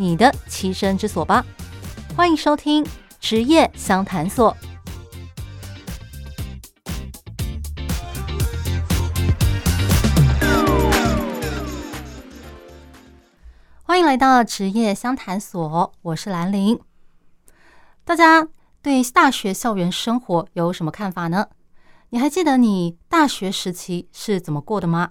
[0.00, 1.44] 你的栖身之所吧！
[2.16, 2.82] 欢迎收听
[3.20, 4.56] 职业相谈所。
[13.82, 16.80] 欢迎来到职业相谈所，我是兰玲。
[18.02, 18.48] 大家
[18.80, 21.48] 对大学校园生活有什么看法呢？
[22.08, 25.10] 你还记得你大学时期是怎么过的吗？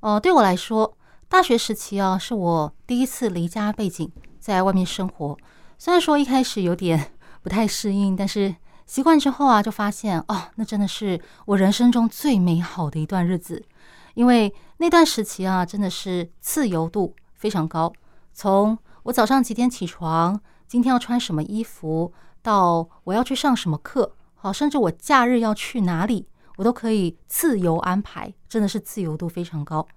[0.00, 0.98] 哦、呃，对我来说。
[1.32, 5.34] 大学时期啊，是我第一次离家背井，在外面生活。
[5.78, 13.64] 虽然说一开始有点不太适应，但是习惯之后啊，就发现哦，那真的是我人生中最美好的一段日子。
[14.12, 17.90] 因为那段时期啊，真的是自由度非常高。
[18.34, 20.38] 从我早上几点起床，
[20.68, 29.88] 今天要穿什么衣服，到我要去上什么课，好，甚至我假日要去哪里，我都可以自由安排，真的是自由度非常高。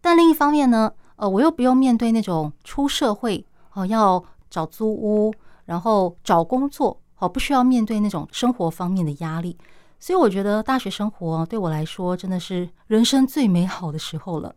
[0.00, 9.58] 但另一方面呢，呃，我又不用面对那种出社会哦，要找租屋，然后找工作，哦，不需要面对那种生活方面的压力，
[9.98, 14.54] 所以我觉得大学生活对我来说真的是人生最美好的时候了。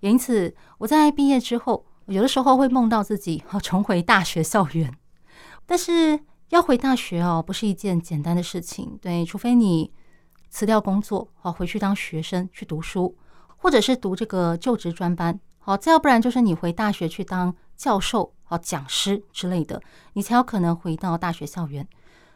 [0.00, 4.94] 也因此，我在毕业之后，有的时候会梦到自己哦重回大学校园，
[5.66, 6.18] 但是
[6.50, 9.90] 要回大学哦，不是一件简单的事情，对，除非你
[10.50, 13.16] 辞掉工作，哦，回去当学生去读书。
[13.64, 19.80] 或者是读这个就职专班，好，再要不然就是你回大学去当教授、好讲师之类的，
[20.12, 21.88] 你才有可能回到大学校园。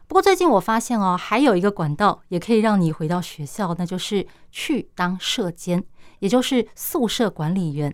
[0.07, 5.83] 不过最近我发现哦，还有一个管道也可以让你回到学校，那就是去当舍监，
[6.17, 7.93] 也就是宿舍管理员。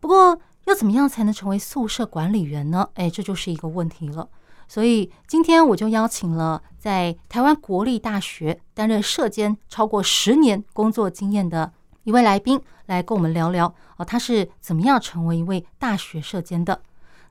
[0.00, 2.88] 不过要怎么样才能成为宿舍管理员呢？
[2.94, 4.28] 哎，这就是一个问题了。
[4.66, 11.72] 所以今天我就邀请了在台湾国立大学担任舍监超过十年工作经验的。
[12.08, 13.66] 一位来宾来跟我们聊聊
[13.98, 16.80] 哦，他是怎么样成为一位大学社监的？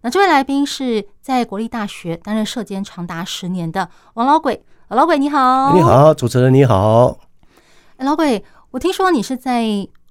[0.01, 4.63] 那这位来宾是在国立大学担任社监长达十年的王老鬼。
[4.89, 7.17] 老鬼你好，你好，主持人你好。
[7.95, 9.65] 哎，老鬼，我听说你是在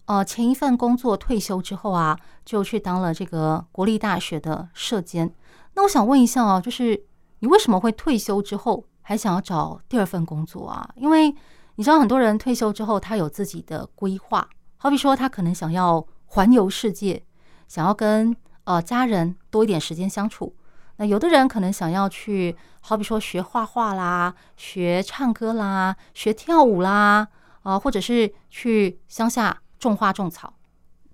[0.07, 5.33] 呃前一份工作退休之后啊，就去当了这个国立大学的社监。
[5.75, 7.05] 那我想问一下啊，就是
[7.39, 10.91] 你为什么会退休之后还想要找第二份工作啊？
[10.97, 11.33] 因为
[11.77, 14.49] 你知道很多人退休之后，他有自己的规划。
[14.79, 17.23] 好比说，他可能想要环游世界，
[17.69, 20.55] 想要跟呃家人多一点时间相处。
[20.97, 27.29] 那有的人可能想要去，好比说学画画啦，学唱歌啦，学跳舞啦，
[27.63, 30.55] 啊、或者是去乡下种花、种草、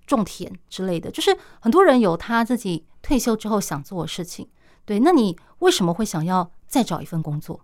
[0.05, 1.11] 种田之类的。
[1.11, 4.47] 就是很多人有他自己退休之后想做的事情。
[4.85, 7.59] 对，那你为什么会想要再找一份工作？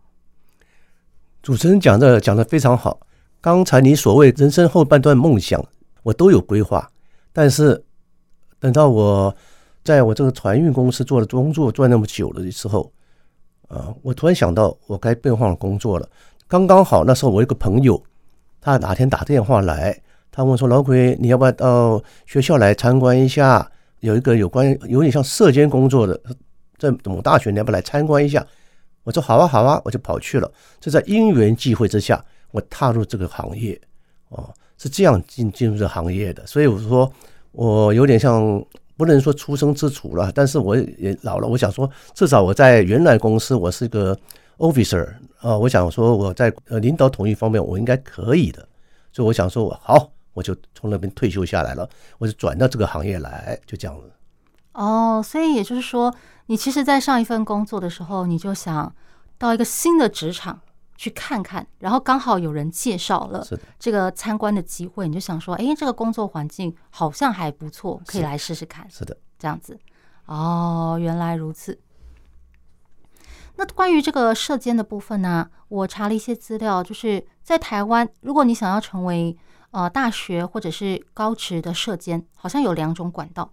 [1.42, 3.00] 主持人讲的讲的非常好。
[3.42, 5.64] 刚才你所谓人生后半段梦想。
[6.02, 6.90] 我都有规划，
[7.34, 7.84] 但是
[8.58, 9.36] 等到我
[9.84, 12.90] 在我这个船运公司做的工作做那么久了的时候，
[13.68, 16.10] 啊，我突然想到我该变换工作了。
[16.48, 18.02] 刚刚好那时候我一个朋友，
[18.62, 20.02] 他哪天打电话来，
[20.32, 23.70] 他问说：“老鬼，你要不要到学校来参观一下？
[24.00, 26.20] 有一个有关有点像舍监工作的，
[26.78, 28.44] 在某大学，你要不要来参观一下？”
[29.04, 33.80] 我说：“好啊，好啊，我就跑去了。”就在因缘际会之下，我踏入这个行业，
[34.30, 34.54] 哦。
[34.82, 37.12] 是这样进进入这行业的，所以我说
[37.52, 38.66] 我有点像
[38.96, 41.46] 不能说出生之犊了，但是我也老了。
[41.46, 44.18] 我想说，至少我在原来公司我是个
[44.58, 45.06] officer
[45.42, 48.66] 啊，我想说我在呃领导统一方面我应该可以的，
[49.12, 54.10] 所以我想说我好，我就从那边退休下来了，我就转到这个行业来，就这样子。
[54.84, 56.14] 哦，所以也就是说，
[56.46, 58.94] 你其实，在上一份工作的时候，你就想
[59.38, 60.62] 到一个新的职场。
[61.00, 63.42] 去看看，然后刚好有人介绍了
[63.80, 68.86] 这个参观的机会，你就想说，哎，这个工作环境好像还不错，可以来试试看。
[68.90, 69.80] 是的，这样子。
[70.26, 71.80] 哦，原来如此。
[73.56, 79.38] 那关于这个射监的部分呢，我查了一些资料，就是在台湾，如果你想要成为
[79.72, 83.50] 呃大学或者是高职的射监，好像有两种管道，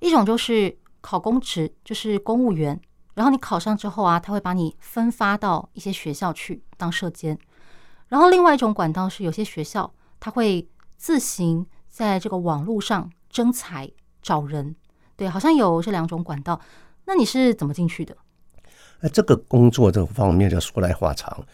[0.00, 2.78] 一种就是考公职，就是公务员。
[3.14, 7.38] 然后你考上之后啊，他会把你分发到一些学校去当社监。
[8.08, 10.66] 然后另外一种管道是，有些学校他会
[10.96, 13.90] 自行在这个网络上征才
[14.22, 14.74] 找人。
[15.16, 16.58] 对，好像有这两种管道。
[17.04, 18.16] 那你是怎么进去的？
[19.00, 21.44] 哎，这个工作这个方面就说来话长。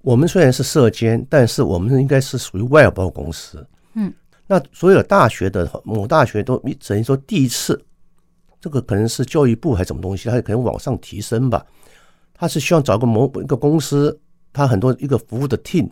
[0.00, 3.66] 我们虽然是社监，但是我们应该是属于外包公司。
[4.46, 7.80] 那所有大学的某大学都等于说第一次，
[8.60, 11.64] 这个可能是教育部还是什么东西，它可能往上提升吧。
[12.34, 14.18] 他是希望找个某一个公司，
[14.52, 15.88] 他很多一个服务的 team，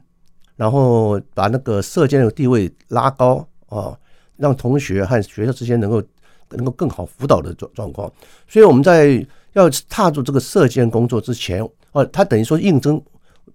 [0.57, 3.97] 然后把那个社监的地位拉高啊，
[4.37, 6.03] 让同学和学校之间能够
[6.51, 8.13] 能够更好辅导的状状况。
[8.49, 13.01] 所以我们在要踏入这个社监工作之前，哦，他等于说应征。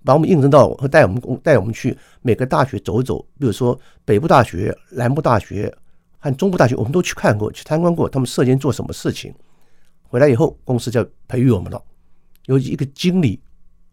[0.05, 5.73] 把我们应征到和带我们公带我们去每个大学走走，比如说北部大学、南部大学
[6.19, 9.33] 和中部大学，我们都去看过、去参观过，他们社监做什么事情。
[10.03, 11.83] 回来以后，公司就培育我们了，
[12.45, 13.39] 有一个经理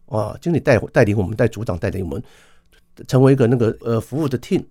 [0.07, 2.23] 啊，经理带带领我们，带组长带领我们，
[3.09, 4.63] 成为一个那个呃服务的 team。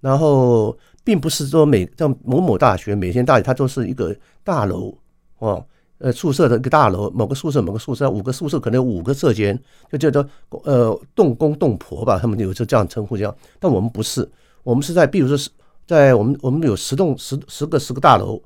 [0.00, 4.96] 然后，并不是说每像某某大学、每间大学，它都是一个大楼
[5.38, 5.64] 啊。
[6.04, 9.58] 呃，宿舍的一个大楼，某个宿舍，某个宿舍，五个宿舍可能有五个舍间，
[9.90, 10.28] 就叫做
[10.64, 13.34] 呃栋公栋婆吧，他们有时候这样称呼这样。
[13.58, 14.30] 但我们不是，
[14.64, 15.48] 我们是在，比如说是
[15.86, 18.38] 在我们我们有十栋十十个十个大楼，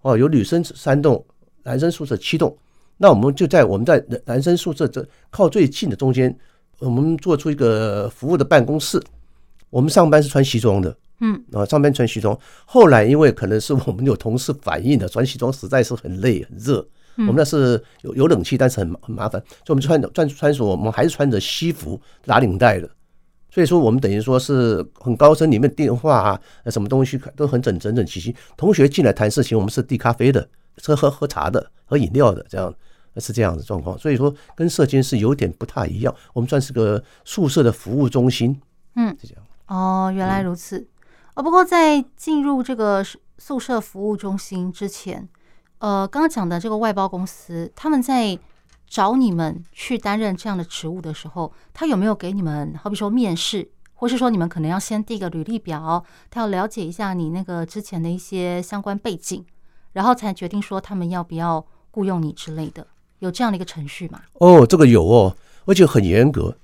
[0.00, 1.22] 哦，有女生三栋，
[1.64, 2.56] 男生宿舍七栋，
[2.96, 6.34] 那我们就在我们在男生宿舍这靠最近的中间，
[6.78, 8.98] 我们做出一个服务的办公室，
[9.68, 10.96] 我们上班是穿西装的。
[11.20, 12.34] 嗯，啊，上班穿西装。
[12.64, 16.82] 后来因为可能是我们有同事反映的，穿西装实在是很累很热。
[17.16, 22.88] 我们那是有有冷气，但是很很麻烦，所以我们穿穿穿着我们还是穿着西服打领带的。
[23.50, 28.34] 所以说我们等于说是很高深，里面电话啊，什么东西都很整整整齐齐。
[28.56, 30.48] 同学进来谈事情，我们是递咖啡的，
[30.78, 32.74] 是喝喝茶的，喝饮料的，这样
[33.18, 33.98] 是这样的状况。
[33.98, 38.58] 所以说跟社监是有点不太一样，我们算是个宿舍的服务中心。
[38.96, 39.44] 嗯，是这样。
[39.66, 40.86] 哦，原来如此。
[41.34, 43.04] 哦，不过在进入这个
[43.36, 45.28] 宿舍服务中心之前，
[45.82, 48.38] 呃，刚刚讲的这个外包公司，他们在
[48.86, 59.44] 找你们去担任这样的职务的时候，他有没有给你们，好比说面试，或是说你们可能要先递个履历表，他要了解一下你那个之前的一些相关背景，
[59.94, 62.86] 然后才决定说他们要不要雇佣你之类的，
[63.18, 64.20] 有这样的一个程序吗？
[64.34, 66.56] 哦，这个有哦，而且很严格。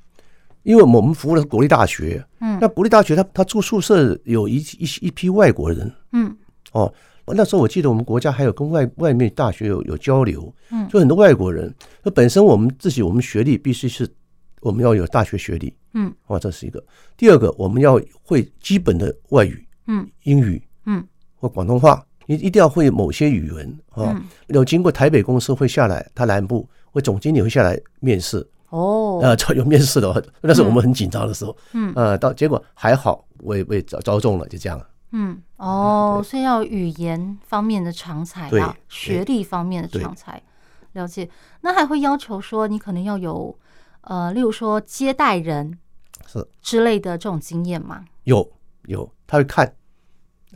[0.62, 6.36] 因为我们服务的是国立大学，嗯，那国立大学他他住宿舍有一一一批外国人，嗯，
[6.70, 6.92] 哦，
[7.34, 11.74] 那时候我记得我们国家还有跟外外面大学有有交流，嗯，就很多外国人。
[12.02, 14.08] 那本身我们自己我们学历必须是
[14.60, 16.82] 我们要有大学学历，嗯，哦，这是一个。
[17.16, 21.04] 第二个我们要会基本的外语，嗯，英语，嗯，
[21.36, 24.20] 或广东话，你一定要会某些语文啊。
[24.48, 28.46] 有经过台北公司会下来，他南部或总经理会下来面试。
[28.70, 31.56] 哦，呃，有面试的话，那是我们很紧张的时候。
[31.72, 34.78] 嗯，呃，到结果还好，我也被招招中了，就这样。
[35.12, 40.42] 嗯，哦，所以要语言方面的长才啊，学历方面的长才，
[40.92, 41.28] 了解。
[41.62, 43.56] 那还会要求说你可能要有
[44.02, 45.78] 呃，例如说接待人
[46.26, 48.04] 是之类的这种经验吗？
[48.24, 48.48] 有
[48.86, 49.72] 有，他会看，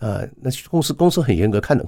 [0.00, 1.84] 呃，那公司公司很严格，看的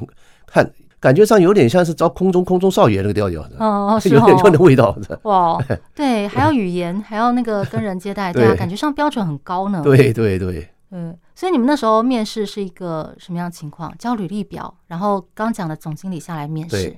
[0.46, 0.70] 看。
[1.00, 5.20] 感觉上有点像是招空中空中少爷那个调调的，哦， 有点有点味道的。
[5.25, 5.62] 哇，
[5.94, 9.82] 对，还要语言，还要那个跟人接待，对啊，感觉上标准很高呢。
[9.84, 13.93] 对对对，嗯，所以你们那时候面试是一个什么样的情况？
[13.98, 16.96] 交履历表，然后刚讲的总经理下来面试，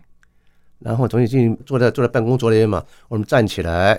[0.80, 3.98] 然后总经理坐在坐在办公桌那边嘛，我们站起来，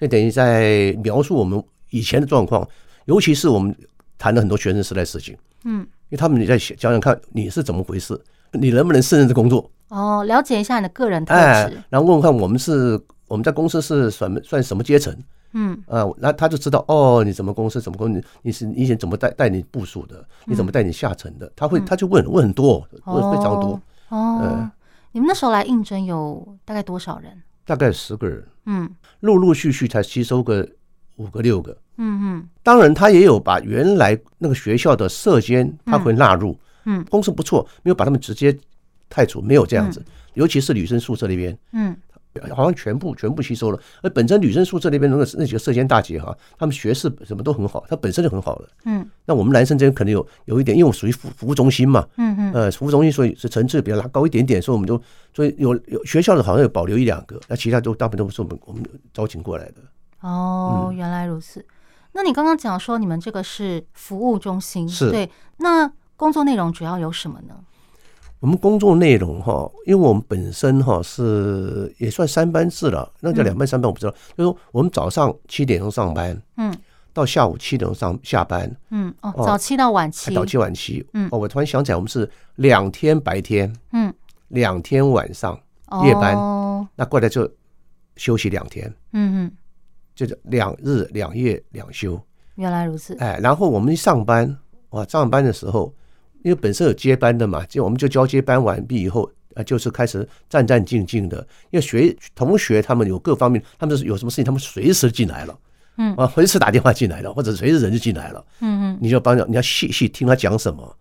[0.00, 2.66] 就等于在描述我们以前的状况，
[3.04, 3.76] 尤其是我们
[4.16, 8.18] 谈了很多学生时代事情，嗯，因为他们你在想想看你是怎么回事。
[8.52, 9.70] 你能不能胜任这工作？
[9.88, 12.98] 哦，了解一下你的个人特质，哎，然后问问看我们是
[13.28, 15.14] 我们在公司是什么算什么阶层？
[15.54, 21.50] 嗯啊，那他就知道哦，你什么公司什么公司，你是以前怎么带带你部署的，你怎么带你下层的？
[21.56, 23.80] 他会他就问问很多，问非常多。
[24.10, 24.70] 哦，
[25.12, 27.42] 你们那时候来应征有大概多少人？
[27.64, 28.44] 大概十个人。
[28.66, 30.68] 嗯，陆陆续续才吸收个
[31.16, 31.76] 五个六个。
[31.96, 36.58] 嗯嗯，当然他也有把原来那个学校的社监他会纳入。
[36.86, 38.54] 嗯，公司不错，没有把他们直接
[39.08, 40.04] 汰除，没有这样子。
[40.34, 41.96] 尤其是女生宿舍那边，嗯，
[42.54, 43.80] 好像全部全部吸收了。
[44.02, 48.68] 而本身女生宿舍那边那个那几个社监大姐哈，她们学识什么都很好，她本身就很好了。
[48.84, 55.00] 嗯，那我们男生这边可能有有一点，因为我属于服服务中心嘛，嗯嗯，呃，服务中心所以是层次比较拉高一点点，所以我们就
[55.32, 59.74] 所以有有学校的好像有保留一两个，那其他都大部分都是我们我们招请过来的。
[60.20, 61.64] 哦，原来如此。
[62.12, 65.90] 那你刚刚讲说你们这个是服务中心，是对那。
[66.16, 67.56] 工作内容主要有什么呢？
[68.44, 74.12] 我们工作内容哈，因为我们本身哈是也算三班制了，那叫两班三班我不知道。
[74.12, 76.76] 嗯、就是说我们早上七点钟上班，嗯，
[77.14, 81.26] 到下午七点钟上下班，嗯哦，早七到晚七，早七晚七，嗯。
[81.32, 84.12] 哦，我突然想起来，我们是两天白天，嗯，
[84.48, 85.58] 两天晚上，
[86.04, 87.50] 夜班，哦、那过来就
[88.16, 89.52] 休息两天，嗯嗯，
[90.14, 92.20] 就是两日两夜两休。
[92.56, 93.16] 原来如此。
[93.16, 94.54] 哎，然后我们一上班，
[94.90, 95.90] 哇，上班的时候，
[96.44, 101.38] 因为本身有接班的嘛，就我们就交接班完毕以后，啊，就是开始战战兢兢的，
[101.70, 105.58] 因为学同学他们有各方面，他们有什么事情，他们随时进来了，
[105.96, 106.14] 嗯。
[106.16, 110.96] 啊，随时打电话进来了，或者随时人就进来了，嗯嗯，你就帮着，你要细细听他讲什么，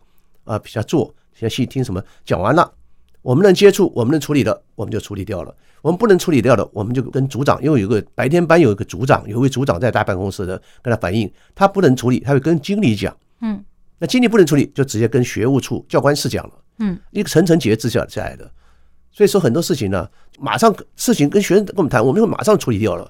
[0.46, 2.72] 啊，比较做，先细听什么，讲完了，
[3.22, 5.54] 我们能接触，我们能处理的，我们就处理掉了。
[5.82, 13.62] 我们不能处理掉的，我们就跟组长，因为有个白天班有一个组长，有一位组长在大办公室的，跟他反映，他不能处理，他会跟经理讲，嗯，
[14.00, 18.50] 那经理不能处理，就直接跟学务处教官室讲了，嗯，一个层层节制下下来的，
[19.12, 20.10] 所以说很多事情呢，
[20.40, 23.10] 马上事情跟学生跟我们谈，我们会马上处理掉了，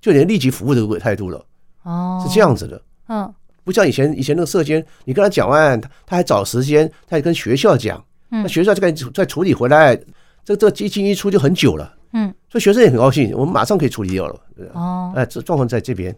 [0.00, 1.44] 就连立即服务的这个态度了，
[1.82, 9.98] 哦，是这样子的，嗯，不像以前以前那个社监，你跟他讲完，他他还找时间，他还跟学校讲，那学校就该再处理回来。
[10.44, 14.40] 这这一进一出就很久了，嗯，所以学生也很高兴，我们马上可以处理掉了。
[14.74, 16.14] 哦，哎，这状况在这边。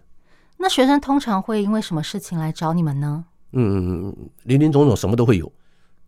[0.56, 3.25] 那学生通常会因为什么事情来找你们呢？
[3.52, 5.46] 嗯，林林总总什么都会有。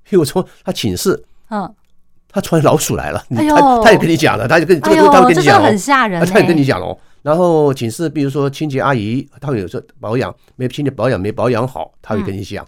[0.08, 1.74] 譬如说他寝室，嗯，
[2.30, 6.96] 他突然老鼠来了，他他也跟你讲了，他就跟这个他会跟你讲，很吓人，他也跟你讲了。
[7.22, 12.66] 然后寝室，比如说清洁阿姨，他会有时候保养没清洁保养没保养好，他会跟你讲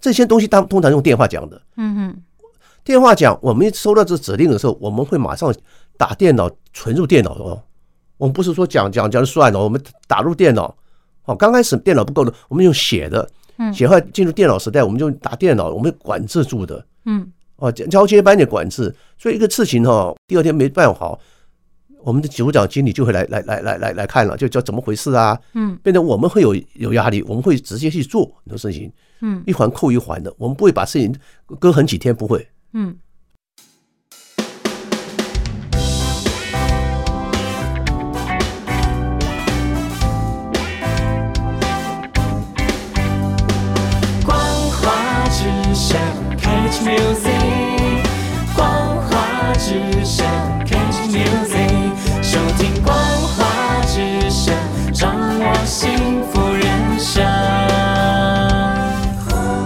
[0.00, 1.60] 这些东西，他通常用电话讲的。
[1.76, 2.22] 嗯哼。
[2.84, 5.54] 电话讲，我们收到这指令的时候，我们会马上
[5.98, 7.62] 打电脑存入电脑哦。
[8.16, 10.74] 我们不是说讲讲讲算了，我们打入电脑。
[11.26, 13.28] 哦，刚开始电脑不够的，我们用写的，
[13.72, 16.84] 写坏进入电脑时代，我们就打电脑，我们会管制住的。
[17.04, 21.18] 嗯，哦，交接班的管制，所以一个事情哈，第二天没办好，
[22.02, 25.38] 我们的组长经理就会来来来来来来看了，就叫怎么回事啊？
[25.54, 28.92] 嗯，变成我们会有有压力，我们会直接去做很多事情。
[29.20, 31.14] 嗯，一环扣一环的，我们不会把事情
[31.58, 32.46] 搁很几天，不会。
[32.74, 32.96] 嗯，
[46.88, 48.02] Music，
[48.56, 50.24] 光华之声
[50.64, 51.92] ，Catch Music，
[52.22, 52.96] 收听光
[53.36, 54.56] 华之声，
[54.94, 57.22] 掌握幸福人生。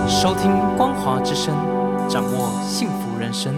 [0.08, 1.54] 收听光华之声。
[2.08, 3.54] 掌握幸福人生，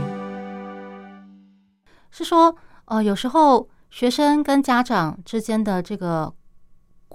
[2.13, 2.55] 是说，
[2.85, 6.33] 呃，有时候学生跟家长之间的这个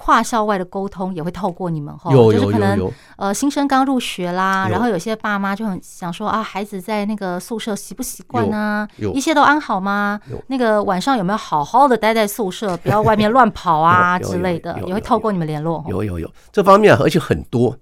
[0.01, 8.87] 跨校外的沟通也会透过你们哈，就是可能呃新生刚入学啦，然后有些爸妈就很想说啊，孩子在那个宿舍习不习惯啊？
[9.13, 10.19] 一切都安好吗？
[10.47, 15.83] 那个晚上有没有好好的待在宿舍，不要外面乱跑啊 之类的，也会透过你们联络。
[15.89, 17.77] 有有有这方面，而且很多。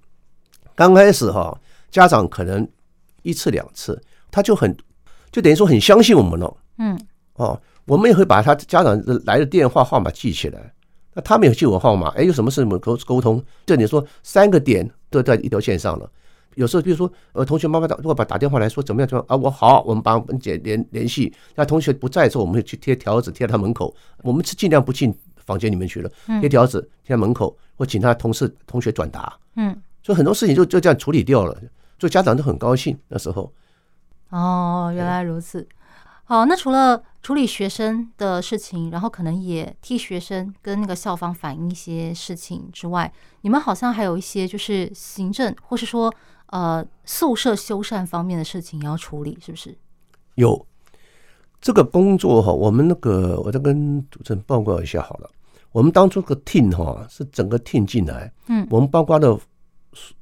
[0.74, 1.56] 刚开始哈，
[1.90, 2.68] 家长可能。
[3.22, 4.74] 一次两次，他就很，
[5.30, 6.56] 就等于说很相信我们了。
[6.78, 6.98] 嗯，
[7.34, 10.72] 哦，我们也会把他家长来的电话号码记起来。
[11.18, 13.42] 那他们有记我号码，哎，有什么事我们沟沟通。
[13.66, 16.08] 这你说三个点都在一条线上了。
[16.54, 21.34] 有时候比如说，呃，同学妈妈打如果把打电话来说怎么样怎么样啊，我好，我们帮文姐联联系。
[21.56, 23.92] 那同学不在的时候，我们会去贴条子贴在他门口。
[24.22, 26.10] 我们是尽量不进房间里面去了，
[26.40, 29.36] 贴条子贴在门口，或请他同事同学转达。
[29.56, 31.52] 嗯，所以很多事情就就这样处理掉了。
[31.98, 33.52] 所以家长都很高兴那时候。
[34.30, 35.66] 哦，原来如此。
[36.22, 46.12] 好，那除了处理学生的事情，然后可能也替学生跟那个校方反映一些事情之外，你们好像还有一些就是行政或是说
[46.46, 49.76] 呃宿舍修缮方面的事情要处理，是不是？
[50.36, 50.66] 有
[51.60, 55.30] 这个工作哈，我们那个我再跟主持人报告一下好了。
[55.72, 59.38] 我们当初个 team 哈是整个 team 进来，嗯，我们包括了。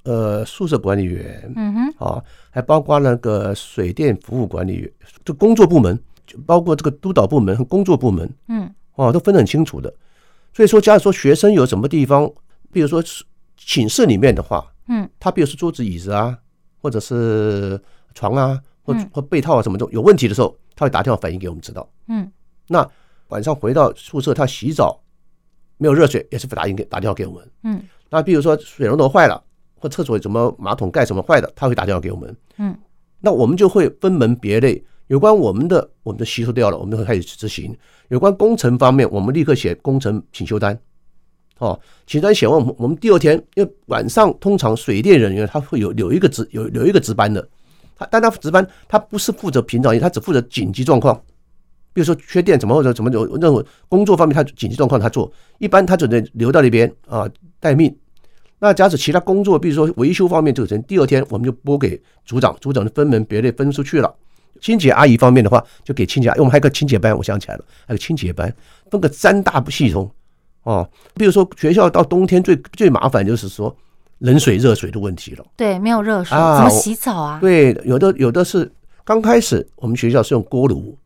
[0.05, 4.91] 呃，宿舍管理员，嗯哼，啊，还包括那个水电服务管理员，
[5.23, 6.03] 就工作部门，就
[6.47, 9.93] 包括这个督导部门和工作部门，嗯，哦，都分得很清楚的。
[10.53, 12.31] 所以说，假如说学生有什么地方，
[12.73, 13.03] 比如说
[13.57, 16.37] 寝室里面的话，嗯，他比如说桌子、椅子啊，
[16.81, 17.81] 或者是
[18.15, 22.31] 床啊，或或被套啊什么的有问题的时候，他会打电话反映给我们知道，嗯，
[22.69, 22.89] 那
[23.29, 25.01] 晚上回到宿舍，他洗澡
[25.77, 29.43] 没有热水，也是打电给打电话给我们，嗯，那比如说水龙头坏了。
[29.79, 32.35] 或厕所什么马桶盖什么坏的，他会打电话给我们。
[32.57, 32.75] 嗯，
[33.21, 37.73] 那我们就会分门别类，有关我们的，我们都吸收掉了，我们就会开始执行；
[38.09, 40.79] 有关工程方面，我们立刻写工程请求单。
[41.59, 47.47] 哦，请求单写完，我们我们第二天，因为晚上通常水电人员他会有有一个值有有一个值班的，
[47.97, 51.15] 他但他值班他不是负责平常，他只负责紧急状况，
[51.93, 57.27] 比如说缺电怎么或者怎么有任何工作方面他紧急状况他做，一般他只能留到那边啊
[57.61, 57.97] 待命。
[58.59, 64.15] 那假使其他工作，比如说维修方面，这个人第二天我们就拨给组长，组长就分门别类分出去了，
[64.61, 68.53] 清洁阿姨方面的话，就给清洁，我们还有个清洁班，我想起来了，还有清洁班，
[68.91, 70.11] 分个三大系统
[70.63, 70.89] 哦。
[71.15, 73.75] 比如说学校到冬天最最麻烦就是说
[74.19, 75.45] 冷水热水的问题了。
[75.57, 77.39] 对，没有热水，啊怎么洗澡啊？
[77.41, 78.71] 对，有的有的是
[79.05, 80.97] 刚开始我们学校是用锅炉，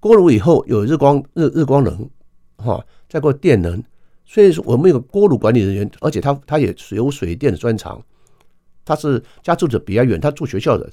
[0.00, 2.08] 锅炉以后有日光日日光能，
[2.56, 3.82] 哈、哦，再过电能，
[4.24, 8.02] 所以说我们有个锅炉管理人员，而且他他也是有水电的专长，
[8.84, 10.90] 他是家住的比较远，他住学校的。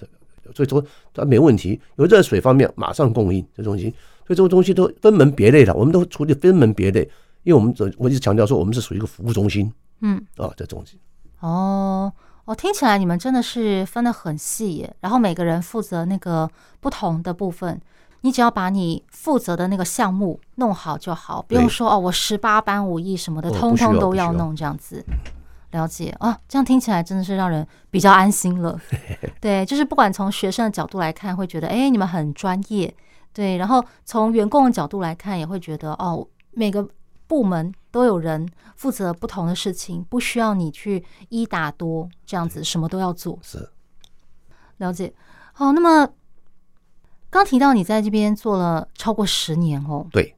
[0.54, 0.84] 所以说
[1.14, 3.90] 它没问题，有热水方面马上供应这东西，
[4.28, 7.02] 所以这个东西都分门别类的，我们都处理分门别类，
[7.44, 9.72] 因为我们这我一直强调说我们是属于一个服务中心，
[10.02, 11.00] 嗯，啊，这东西。
[11.40, 12.12] 哦
[12.46, 16.50] 哦，听起来你们真的是分得很细耶，然后每个人负责那个
[16.82, 17.80] 不同的部分，
[18.22, 25.04] 你只要把你负责的那个项目弄好就好，不用说哦，我十八般武艺什么的，通通都要弄这样子。
[25.74, 28.80] 了解啊，这样听起来真的是让人比较安心了。
[29.42, 32.96] 对，就是不管从学生的角度来看，会觉得哎，你们很专业。
[33.34, 36.88] 对，然后从员工的角度来看，也会觉得哦，每个
[37.26, 43.40] 部门都有人负责不同的事情，不需要你去一打多这样子，什么都要做。
[43.42, 43.72] 是，
[44.78, 45.12] 了解。
[45.54, 46.08] 好，那么
[47.32, 50.06] 刚提到你在这边做了超过十年哦。
[50.12, 50.36] 对。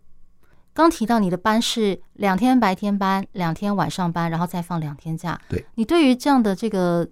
[0.75, 5.39] 刚提到你的班是两天白天班，两天晚上班，然后再放两天假。
[5.47, 7.07] 对，你对于这样的这个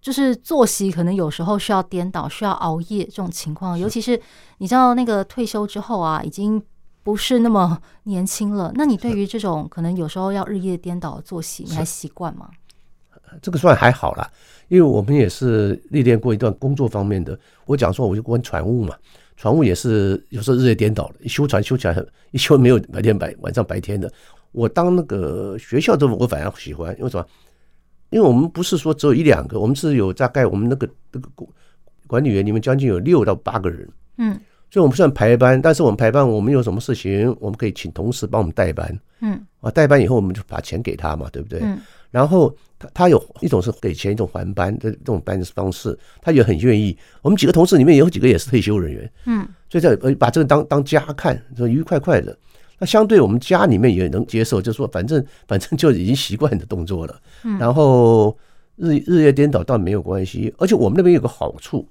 [0.00, 4.18] 就是作息，可能有时候需要颠倒，需要熬夜这种情况，尤其是
[4.58, 6.62] 你知道那个退休之后啊，已经
[7.02, 8.70] 不是那么年轻了。
[8.76, 12.48] 那你对于这种可能有时候要日夜颠倒的作息，你还习惯吗？
[13.40, 14.30] 这个算还好啦，
[14.68, 17.36] 因为我们也是历练过一段工作方面的。
[17.64, 18.94] 我讲说，我就关船务嘛。
[19.42, 24.08] 船务也是有时候日夜颠倒的，一修船修起来很，一修没有白天白晚上白天的。
[24.52, 27.26] 我当那个学校的我反而喜欢，因为什么？
[28.10, 31.28] 因为我们不是说只有一两个，我们是有大概我们那个那个
[32.06, 34.38] 管理员里面将近有六到八个人，嗯，
[34.70, 41.58] 所以我们算排班，但是我们排班，我们有什么事情，我们可以请同事帮我们代班，嗯，啊，代班以后我们就把钱给他嘛，对不对？
[41.64, 41.80] 嗯，
[42.12, 42.56] 然后。
[42.82, 46.96] 他他有一种是给钱，一种还班的这种班的方式，他也很愿意。
[47.22, 52.36] 我们几个同事里面有几个也是退休人员，嗯，所以在呃把这个当当家看，说愉快快的。
[52.78, 57.20] 那相对我们家里面也能接受，就是说反正反正就已经习惯的动作了。
[57.44, 58.36] 嗯然后
[58.74, 61.86] 日日夜颠倒倒没有关系，而且我们那边有个好处，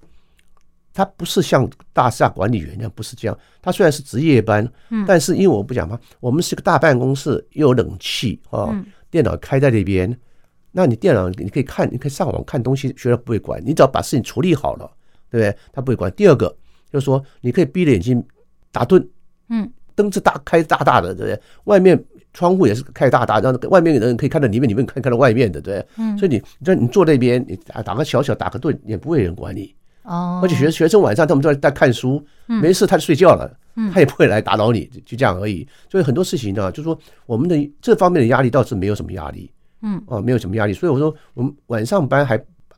[0.93, 3.38] 他不是像大厦管理员那样，不是这样。
[3.62, 8.75] 他虽然是值夜班，嗯，但是因为我不讲嘛，我们是个大办公室，又有冷气啊，
[9.10, 10.13] 电脑开在那边。
[10.72, 14.90] 那你电脑你可以看，你可以上网看东西，学校不会管你，只要把事情处理好了，
[15.30, 15.58] 对不对？
[15.74, 16.12] 他不会管。
[16.14, 16.48] 第二个
[16.92, 18.24] 就是说，你可以闭着眼睛
[18.72, 19.06] 打盹，
[19.50, 21.42] 嗯，灯是大开大大的，对不对？
[21.66, 22.02] 外面
[22.34, 25.88] 窗户也是开大大，让外面的人可以看到里面，里面可以看到外面的，对不对？
[25.98, 29.76] 嗯，所以你你你坐那边，你打打个小小打个盹，也不会有人管你。
[30.04, 33.56] 哦，而且学学生晚上他们都在在看书，没事他就睡觉了，
[33.94, 35.68] 他也不会来打扰你，就这样而已。
[35.92, 39.52] 所以很多事情呢，就是说我们的这方面的压力倒是没有什么压力。
[39.82, 42.38] 嗯，哦，没有什么压力，所以我说我们晚上班还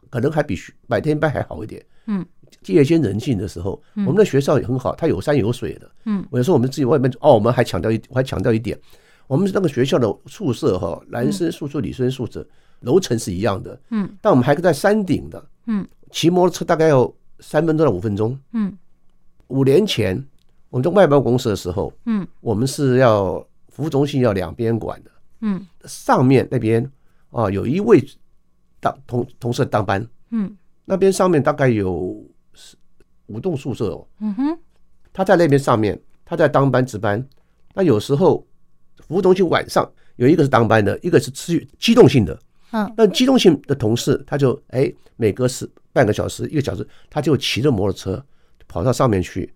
[0.09, 1.83] 可能还比白天班还好一点。
[2.07, 2.25] 嗯，
[2.67, 5.89] 夜间人静的时候，我们的学校也很好，它有山有水的。
[6.05, 8.77] 嗯，有时候我们自己外面哦，我们还强调一，我还强调一点，
[9.27, 12.45] 我们那个学校的宿舍哈，男生宿舍、女生宿舍
[12.81, 13.79] 楼层是一样的。
[13.89, 15.43] 嗯，但我们还在山顶的。
[15.67, 18.37] 嗯，骑摩托车大概要三分钟到五分钟。
[18.51, 18.77] 嗯，
[19.47, 20.21] 五年前
[20.69, 25.11] 我们在外包公司的时候，嗯，我们是要服务中心要两边管的。
[25.45, 26.89] 嗯，上面那边
[27.29, 28.01] 啊，有一位
[28.79, 31.93] 当同同事当班，嗯，那边上面大概有
[33.27, 34.57] 五栋宿舍哦，嗯哼，
[35.11, 37.21] 他在那边上面，他在当班值班。
[37.73, 38.47] 那有时候
[39.05, 42.39] 服务中心晚上有一个是当班的，一个是吃机动性的，
[42.71, 48.25] 嗯，那机动性的同事他就哎，每隔十半个小时一个小时，他就骑着摩托车
[48.65, 49.53] 跑到上面去，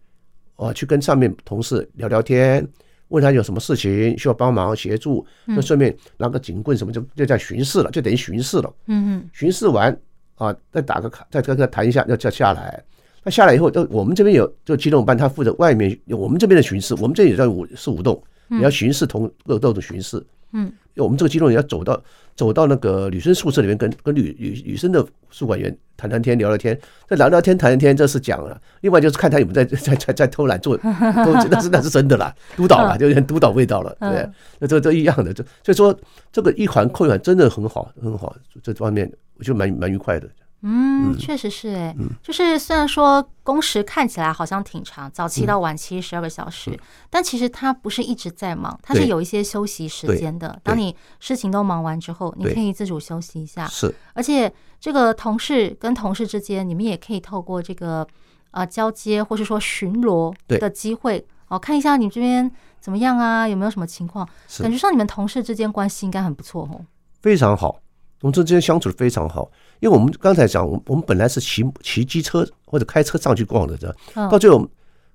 [0.57, 2.67] 哦，去跟上面同事聊聊天。
[3.09, 8.73] 问他有什么事情需要帮忙协助，那顺便拿个警棍什么就就在巡视了，就等于巡视了。
[8.87, 9.97] 嗯嗯，巡视完
[10.35, 12.83] 啊，再打个卡，再跟他谈一下，要叫下来。
[13.23, 20.25] 那下来以后，就我们这边有就机动班，他负责外面我们这边的巡视，我们这里也在五四五栋，你要巡视同各栋的巡视。
[20.53, 22.01] 嗯，我们这个机动也要走到
[22.35, 26.79] 走到那个女生宿舍里面，跟跟女女女生的宿管员谈谈天，聊聊天。
[27.07, 28.59] 这聊聊天谈谈天，这是讲了。
[28.81, 34.29] 另外就是看他有没有在 在在在偷懒做， 那是那是真的啦，督导了，就有点督导味道了，对，
[34.59, 35.33] 那这都一样的。
[35.33, 35.97] 就所以说
[36.31, 38.35] 这个一环扣一环，真的很好，很好。
[38.63, 40.27] 这方面我觉得蛮蛮愉快的。
[40.61, 46.77] 嗯，确实是哎，就是虽然说工时看起来好像挺长，早期到晚期十二个小时，
[47.11, 50.59] 但其实他不是一直在忙，他是有一些休息时间的。
[50.63, 53.67] 当你事情都忙完之后，你可以自主休息一下。
[53.67, 58.01] 是，而且这个同事跟同事之间，你们也可以透过这个
[58.49, 64.27] 啊、呃、交接，或是说巡逻的机会，哦，看一下你这边怎么样啊，有没有什么情况？
[64.59, 66.83] 感觉上你们同事之间关系应该很不错哦。
[67.21, 67.79] 非常好，
[68.19, 69.49] 同事之间相处得非常好。
[69.79, 74.67] 因为我们刚才讲，我我们本来是骑骑机车或者开车上去逛的，到最后，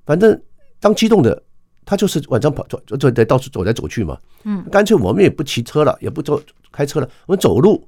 [0.07, 0.41] 反正
[0.81, 1.43] 当激动的，
[1.85, 4.17] 他就是晚上跑走走在到处走来走去嘛。
[4.45, 7.87] 嗯，干脆我们也不骑车了，也不走开车了，我们走路，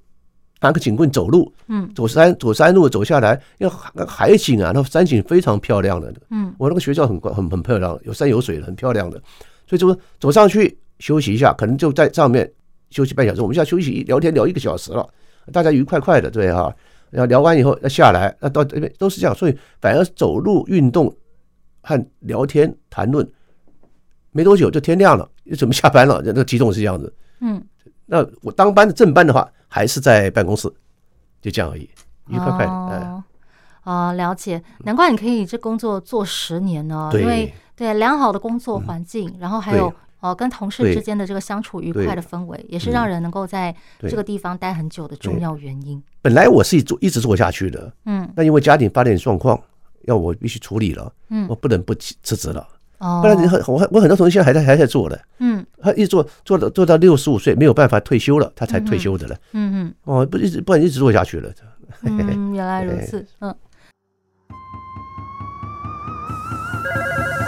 [0.60, 1.52] 拿个警棍走路。
[1.68, 6.12] 嗯，走山走山路走下来，因为那海景啊，那山景非常漂亮的。
[6.30, 9.20] 嗯，我那个学校很很很漂亮，有山有水的，很漂亮的。
[9.66, 12.50] 所以就走上去休息一下，可能就在上面
[12.90, 13.40] 休息半小时。
[13.40, 15.08] 我们现在休息聊天聊一个小时了。
[15.52, 16.74] 大家愉快快的，对哈，
[17.10, 21.14] 然后聊完以后要下来，那到这边都是这样，所以反而走路运动
[21.82, 23.28] 和聊天谈论，
[24.32, 26.22] 没多久就天亮了，就准备下班了。
[26.24, 27.62] 那个机动是这样子，嗯，
[28.06, 30.68] 那我当班的正班的话，还是在办公室，
[31.40, 31.88] 就这样而已，
[32.28, 33.24] 愉快快的，哎，哦，
[33.82, 37.22] 啊，了解，难怪你可以这工作做十年呢，对。
[37.22, 46.02] 因为对良好的工作环境，然后还有对哦跟同事之间的这个相处愉快的氛围，也是让人能够在这个地方待很久的重要原因。
[46.22, 49.60] 本来我是做一直做下去的，嗯，那因为家庭发展状况，
[50.06, 52.66] 要我必须处理了，嗯我不能不辞辞职了，
[53.00, 55.20] 哦，不然你很我我很多同事现在还在还在做的。
[55.40, 59.36] 嗯他一直做做到做到六十五岁没有办法退休了，他才退休的了。
[59.52, 61.52] 嗯嗯哦，不一直不然一直做下去了。
[62.00, 63.54] 嗯，原来如 此，嗯。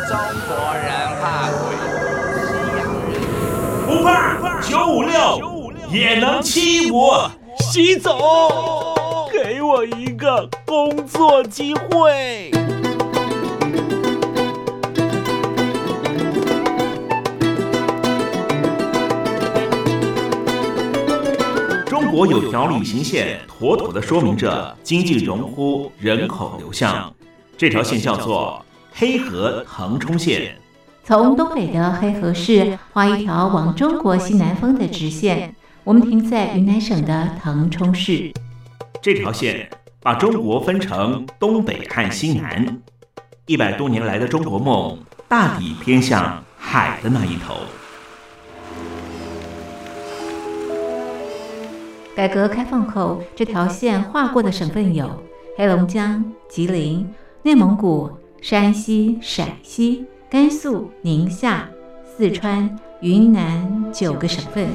[0.08, 1.50] 中国人怕
[4.68, 7.30] 九五六也能欺我。
[7.72, 8.18] 习总，
[9.32, 12.50] 给我一个工作机会。
[21.86, 27.12] 中国有条旅行线，妥妥的说明着经济荣枯、人口流向。
[27.56, 30.56] 这条线叫做黑河腾冲线。
[31.06, 38.32] 从东北的黑河市画一条往中国西南方的直线，我们停在云南省的腾冲市。
[39.00, 39.70] 这条线
[40.02, 42.82] 把中国分成东北和西南，
[43.46, 47.54] 一百多年来的中国梦大抵偏向海的那一头。
[52.16, 55.08] 改革开放后，这条线划过的省份有
[55.56, 57.08] 黑龙江、吉林、
[57.44, 58.10] 内蒙古、
[58.42, 60.04] 山西、陕西、
[60.36, 61.66] 甘肃、宁夏、
[62.04, 64.68] 四川、云南九个省份，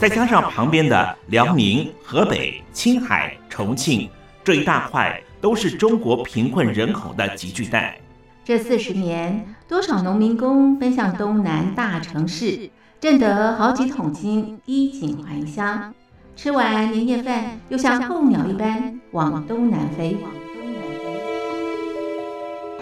[0.00, 4.10] 再加上旁边的辽宁、河北、青海、重庆
[4.42, 7.96] 这一大块，都是中国贫困人口的集聚带。
[8.44, 15.94] 这四十年，多少农民工奔向东南大城市，挣得好几桶金，衣锦还乡。
[16.34, 20.16] 吃完年夜饭，又像候鸟一般往东南飞。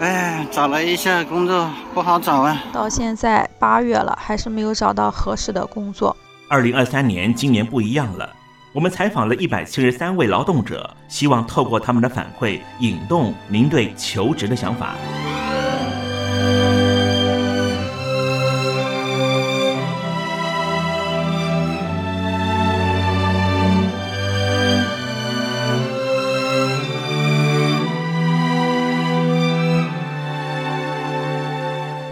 [0.03, 2.61] 哎，找了一下工作不好找啊！
[2.73, 6.13] 到现在八月了，还是没有找到合适的工作。
[6.49, 8.29] 二零二三年，今年不一样了。
[8.73, 14.95] 我们采访了一百七十三位劳动者，希望透过他们的反馈，引动您对求职的想法。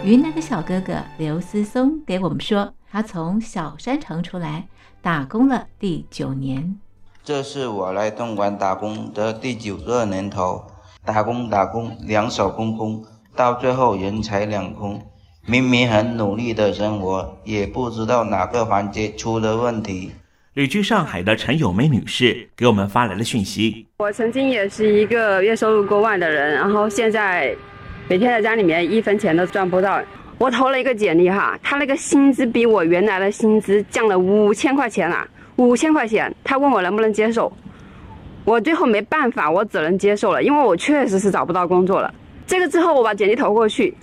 [0.04, 4.66] 云南的小哥哥刘思松给我们说，他从小山城出来
[5.00, 6.76] 打工了第九年。
[7.22, 10.64] 这是我来东莞打工的第九个年头，
[11.04, 13.04] 打工打工，两手空空，
[13.36, 15.00] 到最后人财两空。
[15.46, 20.10] 明明很努力的生活，也不知道哪个环节出了问题。
[20.54, 27.56] 旅居上海的陈友梅女士给我们发来了讯息：我曾经也是一个月收入过万的人，然后现在。
[28.08, 30.00] 每天在家里面一分钱都赚不到，
[30.36, 37.50] 我投了一个简历哈，他那个薪资比我原来的薪资降了五千块钱啊，五千块钱，他问我能不能接受，
[38.44, 42.12] 我最后没办法，我只能接受了，因为我确实是找不到工作了。
[42.46, 43.94] 这个之后我把简历投过去，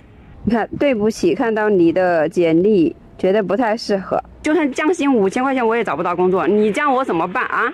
[0.44, 7.72] 你看，对不起，看到你的简历觉得不太适合，就算降薪五千块钱我也找不到工作，你这样我怎么办啊？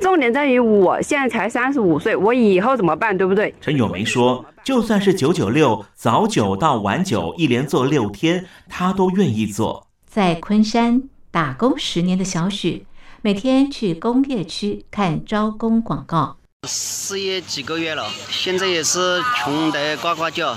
[0.00, 3.54] 重点在于我现在才三十五岁，我以后怎么办，对不对？
[3.60, 9.86] 陈友梅说，就算是九九六，早九到晚九，一连做六天，她都愿意做。
[10.06, 12.86] 在昆山打工十年的小许，
[13.22, 16.36] 每天去工业区看招工广告。
[16.66, 20.56] 失业几个月了，现在也是穷得呱呱叫。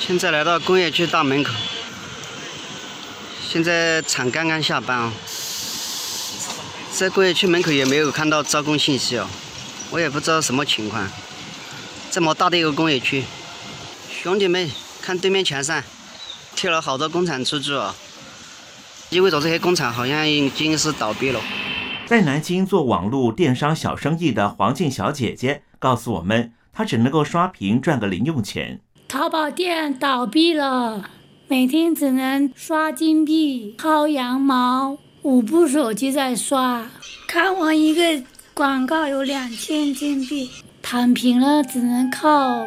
[0.00, 1.52] 现在来到工业区大门口，
[3.42, 5.12] 现在厂刚刚下班啊。
[6.98, 9.24] 在工业区门口也没有看到招工信息哦，
[9.92, 11.08] 我也不知道什么情况。
[12.10, 13.22] 这么大的一个工业区，
[14.10, 14.68] 兄弟们，
[15.00, 15.80] 看对面墙上
[16.56, 17.94] 贴了好多工厂出租哦，
[19.10, 21.40] 意味着这些工厂好像已经是倒闭了。
[22.04, 28.80] 在南京做网络电商小生意的黄静小姐姐告诉我们，她只能够刷屏赚个零用钱。
[29.06, 31.08] 淘宝店倒闭了，
[31.46, 36.86] 每天只能刷金币、薅羊毛，五部手机在刷，
[37.26, 38.22] 看完一个
[38.54, 40.48] 广告有两千金币。
[40.80, 42.64] 躺平了，只能靠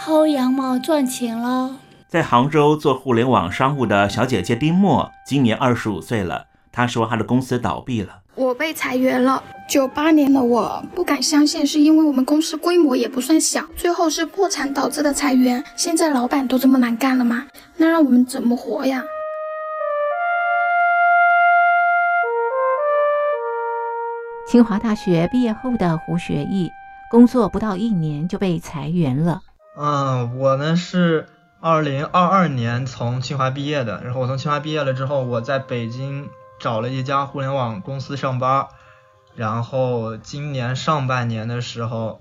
[0.00, 1.74] 薅羊毛赚钱喽。
[2.08, 6.46] 在杭州做互联网商务的小姐姐丁墨，今年二十五岁了。
[6.72, 9.42] 她说她的公司倒闭了，我被裁员了。
[9.68, 15.62] 九八年的我不敢相信，是因为我们公司规模也不算小，最后是破产导致的裁员。
[15.76, 17.46] 现在老板都这么难干了吗？
[17.76, 19.02] 那让我们怎么活呀？
[24.50, 26.72] 清华大学毕业后的胡学义。
[27.08, 29.42] 工作不到一年就被裁员了。
[29.78, 31.28] 嗯，我呢是
[31.60, 38.66] 二零二二年从清华毕业的，然后我从清华毕业了之后，我在北京找了一家互联网公司上班，
[39.36, 42.18] 然后今年上半年的时候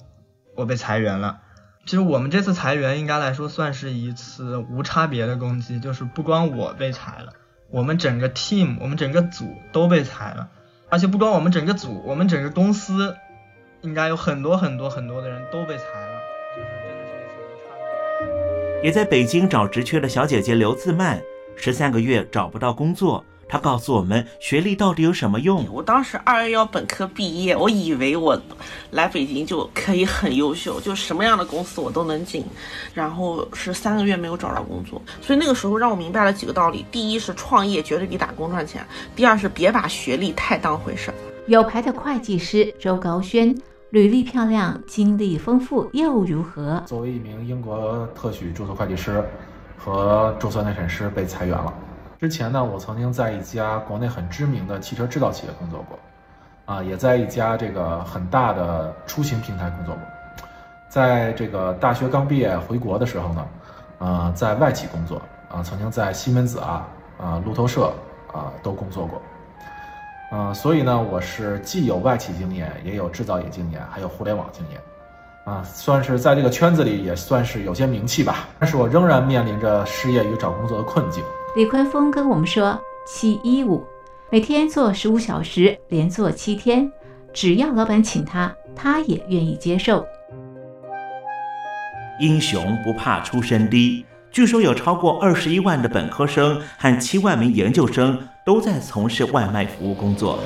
[0.56, 1.40] 我被裁员了。
[1.88, 7.34] 其实我们这次裁员应该来说算是一次无差别的攻击，就是不光我被裁了，
[7.72, 10.50] 我们整个 team，我们整个组都被裁了，
[10.90, 13.16] 而且不光我们整个组，我们整个公司。
[13.82, 16.20] 应该有很多很多很多的人都被裁了，
[16.54, 18.84] 就是真的是一次无差。
[18.84, 21.22] 也在北京找职缺的小姐姐刘自曼，
[21.56, 23.24] 十三个月找不到工作。
[23.50, 25.68] 她告诉我们，学历到底有什么用？
[25.74, 28.40] 我当时二幺幺本科毕业，我以为我
[28.92, 32.46] 来北京就可以很优秀，就什么样的公司我都能进。
[32.94, 38.84] 然后是三个月没有找到工作，所以那个时候让我明白了几个道理：第一是创业绝对比打工赚钱；
[39.16, 41.14] 第二是别把学历太当回事儿。
[41.48, 43.54] 有牌的会计师周高轩。
[43.92, 46.80] 履历漂亮，经历丰富又如何？
[46.86, 49.28] 作为一名英国特许注册会计师
[49.76, 51.74] 和注册内审师被裁员了。
[52.20, 55.98] 之前呢，我曾经在一家国内很知名的汽车制造企业工作过，
[56.66, 60.04] 啊，也在一家这个很大的出行平台工作过。
[60.90, 63.48] 在这个大学刚毕业回国的时候呢，
[64.00, 66.86] 呃，在外企工作，啊，曾经在西门子啊、
[67.18, 67.90] 啊路透社
[68.34, 69.22] 啊都工作过。
[70.34, 74.82] 嗯、呃，所以呢，我是既有外企经验，也有制造业经验，还有互联网经验，
[75.46, 78.50] 啊、算是在这个圈子里也算是有些名气吧。
[78.60, 81.24] 但是我仍然面临着失业与找工作的困境。
[81.56, 83.84] 李坤峰跟我们说，七一五，
[84.30, 86.92] 每天做十五小时，连做七天，
[87.34, 90.06] 只要老板请他，他也愿意接受。
[92.20, 94.06] 英雄不怕出身低。
[94.32, 100.40] 据说有超过二十一万的本科生和七万名研究生都在从事外卖服务工作。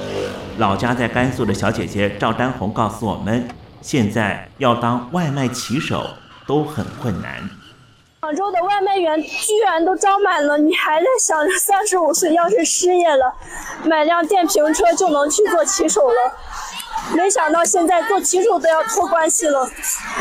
[0.57, 3.45] 老家在甘肃的小姐姐赵丹红告诉我们，
[3.81, 6.07] 现在要当外卖骑手
[6.47, 7.49] 都很困难。
[8.23, 13.35] 广州的外卖员居然都招满了，你还在想着 三十五岁要是失业了，
[13.83, 16.15] 买辆电瓶车就能去做骑手了？
[17.13, 19.69] 没想到现在做骑手都要托关系了，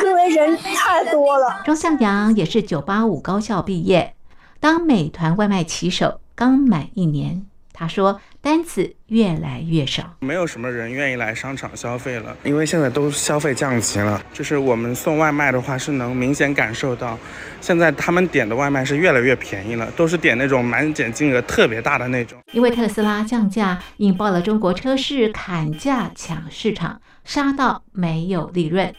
[0.03, 1.61] 因为人太多了。
[1.65, 4.17] 钟向阳也是985高校毕业，
[4.59, 7.47] 当美团外卖骑手刚满一年。
[7.73, 14.20] 他说：“单子越来越少，没有什么人愿意来商场消费了，因为现在都消费降级了。
[14.33, 17.16] 就是我们送外卖的话，是能明显感受到，
[17.61, 22.37] 现在他们点的外卖是越来越便宜了，都是点那种满减金额特别大的那种。
[22.50, 28.92] 因为特斯拉降价，引爆了中国车市砍价抢市场，杀到没有利润。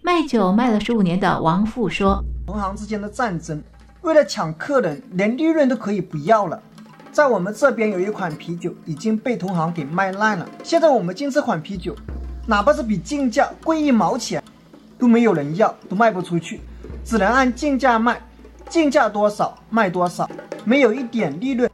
[0.00, 3.62] 卖酒卖了十五年的王富说：同行之间的战争，
[4.00, 6.62] 为了抢客人，连利润都可以不要了。”
[7.16, 10.46] 在我们这边有一款啤酒已经被同行给卖烂了。
[10.62, 11.96] 现在我们进这款啤酒，
[12.46, 14.44] 哪怕是比进价贵一毛钱，
[14.98, 16.60] 都没有人要，都卖不出去，
[17.02, 18.20] 只能按进价卖，
[18.68, 20.28] 进价多少卖多少，
[20.66, 21.70] 没有一点利润。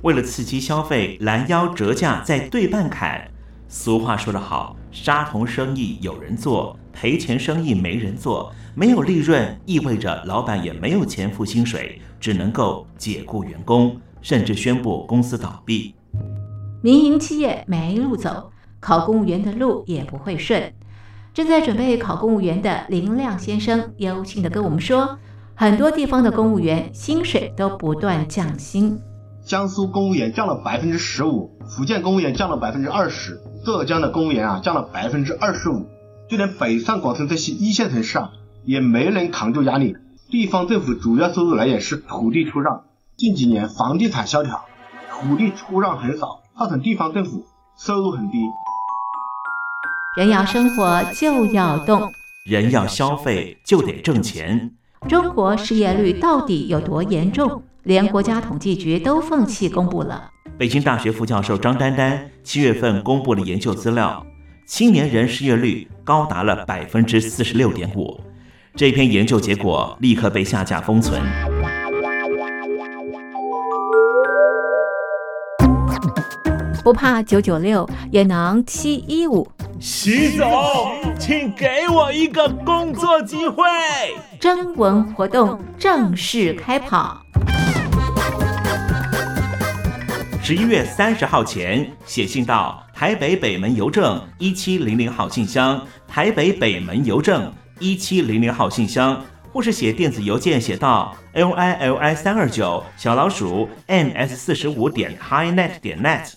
[0.00, 3.20] 为了刺激消费，拦腰折价再对半砍。
[3.68, 8.50] 俗话说得好，杀童生意有人做，赔钱生意没人做。
[8.74, 13.94] 没有利润意味着老板也没有钱付薪水，只能够解雇员工。
[14.20, 15.94] 甚至宣布公司倒闭，
[16.82, 18.50] 民营企业没路走，
[18.80, 20.72] 考公务员的路也不会顺。
[21.32, 25.18] 正在准备考公务员的林亮先生忧心地跟我们说，
[25.54, 28.98] 很多地方的公务员薪水都不断降薪。
[29.44, 35.86] 江苏公务员降了百分之十五，福建公务员降了百分之二十，浙江的公务员啊降了百分之二十五，
[36.28, 38.32] 就连北上广深这些一线城市啊，
[38.64, 39.96] 也没能扛住压力。
[40.28, 42.84] 地方政府主要收入来源是土地出让。
[43.16, 44.62] 近几年房地产萧条，
[45.10, 47.42] 土地出让很少，造成地方政府
[47.74, 48.36] 收入很低。
[50.18, 52.12] 人要生活就要动，
[52.44, 54.70] 人要消费就得挣钱。
[55.08, 57.62] 中国失业率到底有多严重？
[57.84, 60.28] 连国家统计局都放弃公布了。
[60.58, 64.26] 北京大学副教授张丹丹七月份公布了研究资料，
[64.66, 68.20] 青年人失业率高达了百分之四十六点五。
[68.74, 71.22] 这篇研究结果立刻被下架封存。
[76.86, 79.44] 不怕九九六，也能七一五。
[79.80, 80.48] 习总，
[81.18, 83.64] 请给我一个工作机会。
[84.38, 87.20] 征文活动正式开跑。
[90.40, 99.20] 十一月三十号前写信到台北北门邮政一七零零号信箱，台北北门邮政一七零零号信箱，
[99.52, 106.30] 或是写电子邮件写到 l i l i 三二九小老鼠 m s 四十五点 highnet 点 net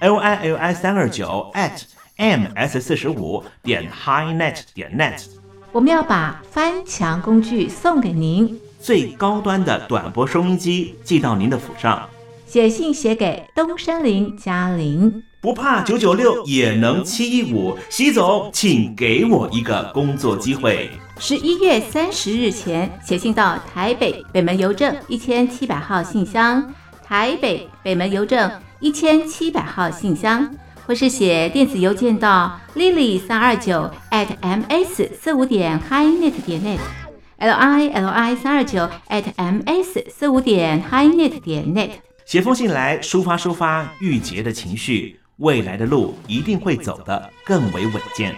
[0.00, 1.82] l i l i 三二九 at
[2.16, 5.24] m s 四十五点 highnet 点 net。
[5.72, 12.08] 我们要把翻墙工具送给您，最高端的短波收音机寄到您的府上。
[12.46, 17.78] 写信写给东山林嘉玲，不怕九九六也能七一五。
[17.88, 20.90] 习总，请给我一个工作机会。
[21.18, 28.50] 十一月三十日前写信到台北北门邮政一千七百号信箱，台北北门邮政
[28.82, 30.50] 一千七百号信箱，
[30.84, 40.82] 或是写电子邮件到 lily 三二九 at ms 四五点 highnet 点 net，l i l i 三二九 at ms 四五点
[40.90, 41.90] highnet 点 net。
[42.24, 48.34] 写封信来抒发抒发郁结的情绪，未来的路一定会走得更为稳健。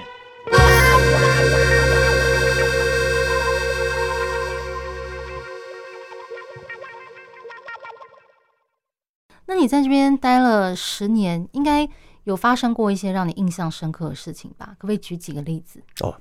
[9.64, 11.88] 你在这边待了十年，应该
[12.24, 14.76] 有发生过一些让你印象深刻的事情吧？
[14.78, 15.80] 可不可以举几个例子？
[16.00, 16.14] 哦，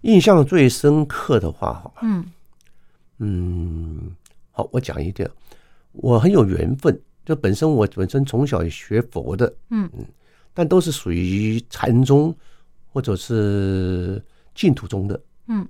[0.00, 2.24] 印象最深刻的话，哈，嗯
[3.18, 4.16] 嗯，
[4.52, 5.30] 好，我讲一点。
[5.92, 10.06] 我很有缘分，就本身我本身从小也学佛的，嗯嗯，
[10.54, 12.34] 但都是属于禅宗
[12.90, 15.68] 或者是净土宗的，嗯，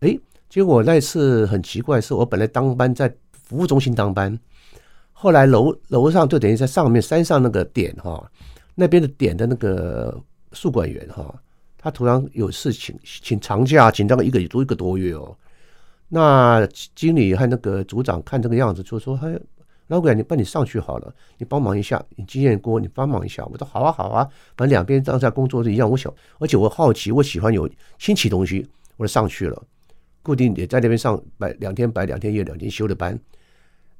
[0.00, 0.14] 哎，
[0.50, 4.38] 结果那次很奇怪，是我本来当班在服务中心当班，
[5.18, 8.30] 后来楼楼上就等于在上面山上那个点哈，
[8.74, 10.14] 那边的点的那个
[10.52, 11.34] 宿管员哈，
[11.78, 15.34] 他突然有事情请长假，请到一个多一个多月哦，
[16.10, 19.40] 那经理和那个组长看这个样子就说还。
[19.88, 23.46] 老板，你帮你上去好了，你帮忙一下，你经验多，你帮忙一下。
[23.46, 25.88] 我说好啊，好啊，反正两边当下工作是一样。
[25.88, 29.62] 我想，而且我好奇，我喜欢有新奇东西，我就上去了。
[30.24, 33.16] 固定也在那边上白两天白两天夜两天休的班。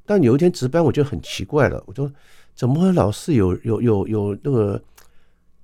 [0.07, 1.83] 但有一天值班，我觉得很奇怪了。
[1.85, 2.09] 我说
[2.55, 4.81] 怎么老是有有有有那个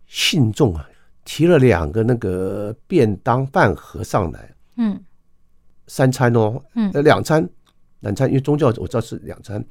[0.06, 0.88] 信众啊，
[1.24, 5.02] 提了两个那个便当饭盒上来，嗯，
[5.88, 7.50] 三餐哦，嗯，两餐
[8.02, 9.66] 两餐，因为宗教我知道是两餐。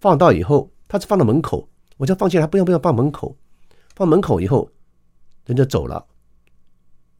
[0.00, 3.36] 放到以后，他是放到门口，我就放进来，不要不要放门口，
[3.94, 4.68] 放门口以后，
[5.46, 6.04] 人就走了。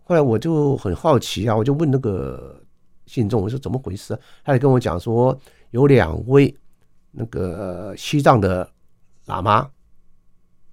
[0.04, 2.60] 后来我就很好奇啊，我就问那个
[3.06, 4.18] 信众，我说怎么回事？
[4.42, 5.38] 他就跟我讲说，
[5.70, 6.54] 有两位
[7.14, 8.68] 那个西藏的
[9.26, 9.68] 喇嘛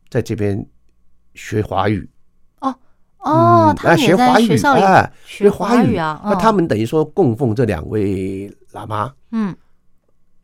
[0.10, 0.66] 在这边
[1.34, 2.10] 学华语。
[2.60, 2.76] 哦
[3.20, 4.58] 哦，他学校里
[5.26, 6.22] 学华语啊。
[6.26, 9.14] 那他们等于说供奉这两位喇嘛。
[9.32, 9.56] 嗯。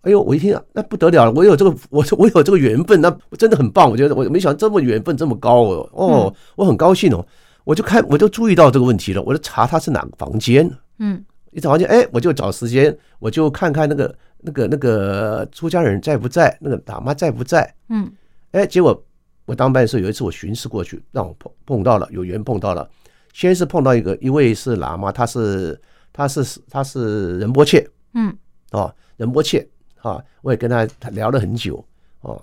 [0.01, 1.31] 哎呦，我一听啊，那不得了了！
[1.33, 3.91] 我有这个，我我有这个缘分，那真的很棒。
[3.91, 7.25] 我觉得我没想到这么缘分这么高哦，哦，我很高兴哦。
[7.65, 9.21] 我就看，我就注意到这个问题了。
[9.23, 18.12] 我就查他是哪个房间，嗯，一找房间，哎，我就找时间，我就看看那个那个那个出家人在不在，那个喇嘛在不在，嗯，
[18.52, 19.04] 哎，结果
[19.45, 22.89] 我当班的时候有一次我巡视过去，让我碰碰到了，有缘碰到了。
[23.34, 25.80] 先是碰到一个，一位是喇嘛，他是
[26.12, 28.36] 他是他是仁波切，嗯，
[28.71, 29.67] 哦，仁波切。
[30.04, 31.84] 啊，我也跟他聊了很久
[32.21, 32.41] 哦，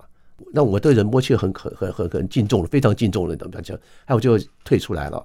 [0.53, 5.25] 那我对仁波切很很很很很敬重，非常敬重的等等讲，还有就退出来了。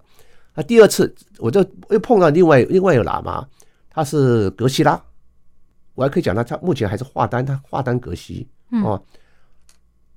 [0.53, 3.45] 那第二次我就又碰到另外另外一个喇嘛，
[3.89, 5.01] 他是格西拉，
[5.99, 8.47] 我还可以讲他他目前还是华丹，他华丹格西
[8.85, 8.95] 啊。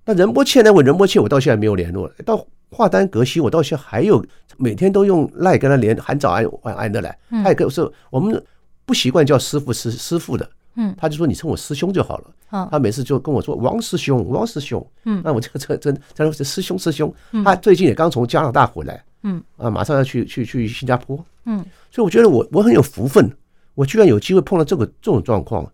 [0.05, 0.73] 那仁波切呢？
[0.73, 4.25] 我仁波切我到现在没有联络，到华丹格西我到现在还有
[4.57, 8.41] 每天都用赖跟他连喊早安晚安的来，他也跟我说我们
[8.85, 10.49] 不习惯叫师傅师师傅的。
[10.77, 12.31] 嗯，他就说你称我师兄就好了。
[12.53, 14.85] 嗯，他每次就跟我说王师兄，王师兄。
[15.05, 17.13] 嗯，那我这这真，他说是师兄师兄。
[17.45, 19.05] 他最近也刚从加拿大回来。
[19.23, 21.23] 嗯，啊，马上要去去去新加坡。
[21.45, 21.59] 嗯，
[21.91, 23.31] 所以我觉得我我很有福分，
[23.75, 25.71] 我居然有机会碰到这个这种状况，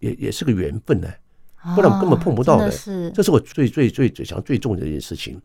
[0.00, 1.08] 也也是个缘分呢。
[1.74, 2.70] 不然我根本碰不到的。
[2.70, 5.40] 是，这是我最最最最想最重的一件事情。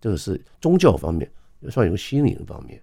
[0.00, 1.28] 这个是宗教方面，
[1.60, 2.80] 也算有个心灵方面。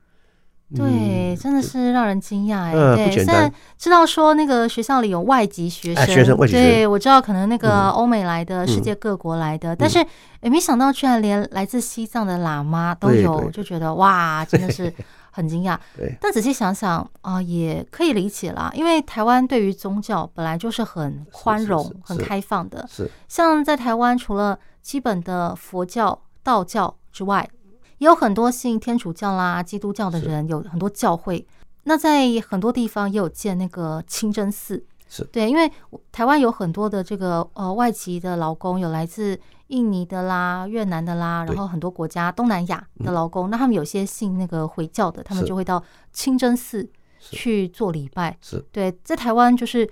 [0.74, 2.72] 对，真的是让人惊讶哎。
[2.74, 3.12] 嗯，对。
[3.12, 10.00] 现在知道说那个学校里有外籍学生，哎、学生外籍学生，对，我知道可能那个欧美来的，嗯、世界各国来的，嗯、但是
[10.42, 14.92] 也没想到居然连来自西藏的喇嘛都有，就觉得哇，真的是
[15.32, 15.76] 很惊讶。
[15.98, 22.88] 对，但仔细想想啊、呃，也可以理解啦，因为台湾对于宗教本来就是很宽容、很开放的。
[22.88, 27.50] 是，像在台湾，除了基本的佛教、道教之外，
[27.98, 31.48] 也有很多信天主教啦、基督教的人，有很多教会。
[31.84, 35.24] 那在很多地方也有建那个清真寺，是。
[35.26, 35.70] 对，因为
[36.14, 39.38] 台湾有很多的这个呃外籍的劳工，有来自
[39.68, 45.84] 印尼的啦、越南的啦，然后很多国家东南亚的劳工，那他们有些信那个回教的，他们就会到
[46.14, 46.90] 清真寺
[47.20, 48.38] 去做礼拜。
[48.40, 48.64] 是。
[48.72, 49.88] 对，在台湾就是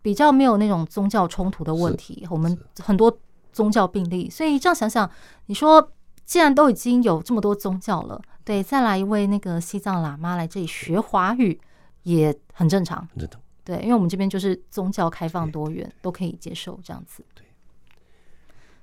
[0.00, 3.14] 比较没有那种宗教冲突的问题，我们很多
[3.52, 5.08] 宗教病例，所以这样想想，
[5.46, 5.92] 你说。
[6.24, 11.60] 既然都已经有这么多宗教了，对，再来一位那个西藏喇嘛来这里学华语
[12.04, 13.41] 也很正常，很正常。
[13.64, 17.24] 对，因为我们这边就是宗教开放多元，都可以接受这样子。
[17.34, 17.44] 对。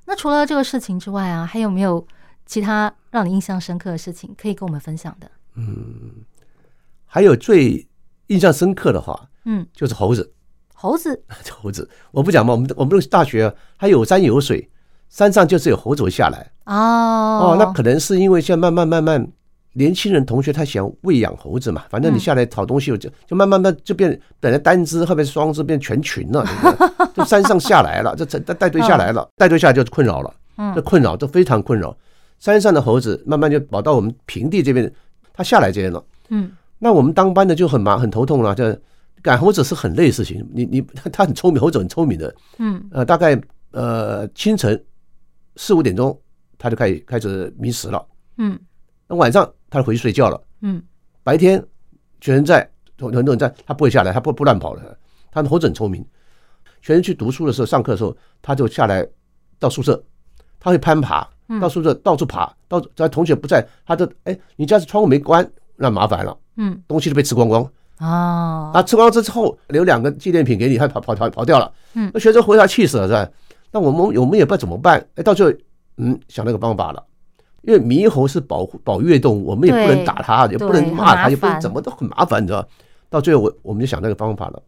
[0.05, 2.05] 那除了这个事情之外啊，还有没有
[2.45, 5.29] 其他让你印象深刻的事情可以跟我们分享的？
[5.55, 6.25] 嗯，
[7.05, 7.87] 还有最
[8.27, 10.33] 印象深刻的话，嗯，就是猴子。
[10.73, 11.21] 猴子，
[11.51, 14.69] 猴子，我不讲嘛，我们我们大学它有山有水。
[15.09, 19.31] 山上就是有猴子会下来哦哦，那可能是因为现在慢慢慢慢，
[19.73, 26.45] 年轻人同学他喜欢喂养猴子嘛，反正你下来讨东西就就慢慢慢就变本来单只后面双只变全群了，
[27.15, 30.33] 就山上下来了，就带带队下来了，带队下来就困扰了，
[30.75, 31.95] 这困扰这非常困扰。
[32.39, 34.91] 山上的猴子慢慢就跑到我们平地这边，
[35.33, 38.63] 它下来这边了，嗯，那我们当班的就很忙很头痛了，就
[39.21, 43.39] 赶猴子是很累的事情，你你 他很聪明，猴子很聪明的，嗯，呃，大概
[43.71, 44.81] 呃清晨。
[45.55, 46.17] 四五点钟，
[46.57, 48.01] 他就开始开始觅食了。
[48.37, 48.57] 嗯，
[49.09, 50.41] 那晚上他就回去睡觉了。
[50.61, 50.81] 嗯，
[51.23, 51.63] 白天
[52.21, 54.97] 学生在，很多人在，他不会下来，他不不乱跑的。
[55.31, 56.03] 他的猴子很聪明，
[56.81, 59.07] 学生去读书的时候，上课的时候，他就下来
[59.59, 60.03] 到宿舍，
[60.59, 61.27] 他会攀爬，
[61.61, 66.35] 到宿舍到处爬，到在同学不在，他就哎，你家是窗户没关，那麻烦了。
[66.57, 67.63] 嗯，东西都被吃光光。
[67.99, 71.71] 哦，啊，吃光之后留两个纪念品给你，他跑跑跑跑掉了。
[71.93, 73.29] 嗯，那学生回来气死了，是吧？
[73.71, 75.53] 那我们我们也不知道怎么办，哎，到最后，
[75.97, 77.05] 嗯，想那个方法了，
[77.63, 82.67] 因为猕猴是保护保育动物，我们也不能打它，也不能骂它，也不能怎么都很麻烦，你知道？
[83.09, 84.61] 到最后我我们就想那个方法了，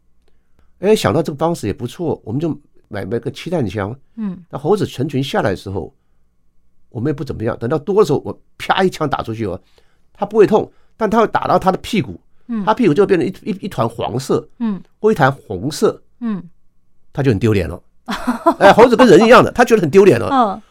[0.80, 2.50] 哎，想到这个方式也不错，我们就
[2.88, 5.94] 买买个气弹枪，嗯，那猴子成群下来的时候，
[6.90, 9.62] 我们也不怎么样，等到多的时候，我啪一枪打出去哦，
[10.12, 16.44] 它不会痛，但它会打到它的屁股，嗯，它屁股就会变成一一一团黄色，嗯，或一团红色，嗯，
[17.14, 17.82] 它就很丢脸了。
[18.58, 20.62] 哎，猴子跟人一样的，他觉得很丢脸了。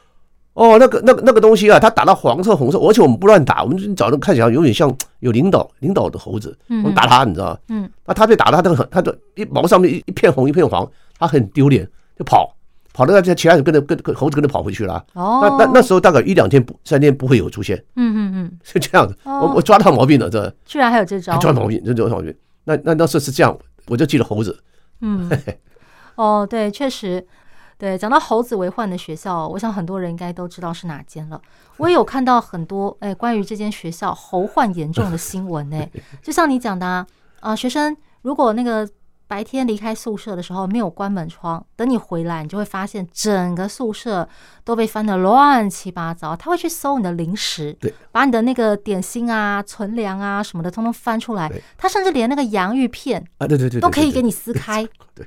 [0.55, 7.59] 嗯，哦，那个、那个、那个东西啊，它打到黄色、红色，而且我们不乱打，我们找那看起来有点像有领导、领导的猴子，我们打它，你知道吗？
[7.69, 10.89] 嗯，那它被打到他的，他的一毛上面一一片红一片黄，
[11.19, 11.89] 它很丢脸，
[12.19, 12.55] 就跑，
[12.93, 15.05] 跑到那其他人跟着跟跟猴子跟着跑回去了。
[15.15, 17.77] 哦，那那那时候大概一两天不三天不会有出现。
[17.97, 19.17] 嗯嗯嗯， 是这样子。
[19.25, 22.35] 我我抓到毛病了，这居然还有这招，抓毛病，这抓毛病。
[22.65, 24.59] 那那那时候是这样，我就记得猴子。
[25.01, 25.31] 嗯，
[26.17, 27.25] 哦，对，确实。
[27.81, 31.41] 对，讲到猴子为患的学校，我想很多人应该都知道是哪间了。
[31.79, 35.91] 我也有看到很多哎，关于这间学校猴患严重的新闻哎，
[36.23, 37.07] 就像你讲的啊，
[37.41, 38.87] 呃，学生如果那个
[39.27, 44.29] 白天离开宿舍的时候没有关门窗，等你回来，你就会发现整个宿舍
[44.63, 46.37] 都被翻得乱七八糟。
[46.37, 51.51] 他会去搜你的零食，对，把你的那个点心啊、存粮啊什么的，通通翻出来。
[51.79, 54.87] 他甚至连那个洋芋片啊，对对对，都可以给你撕 开。
[55.15, 55.27] 对，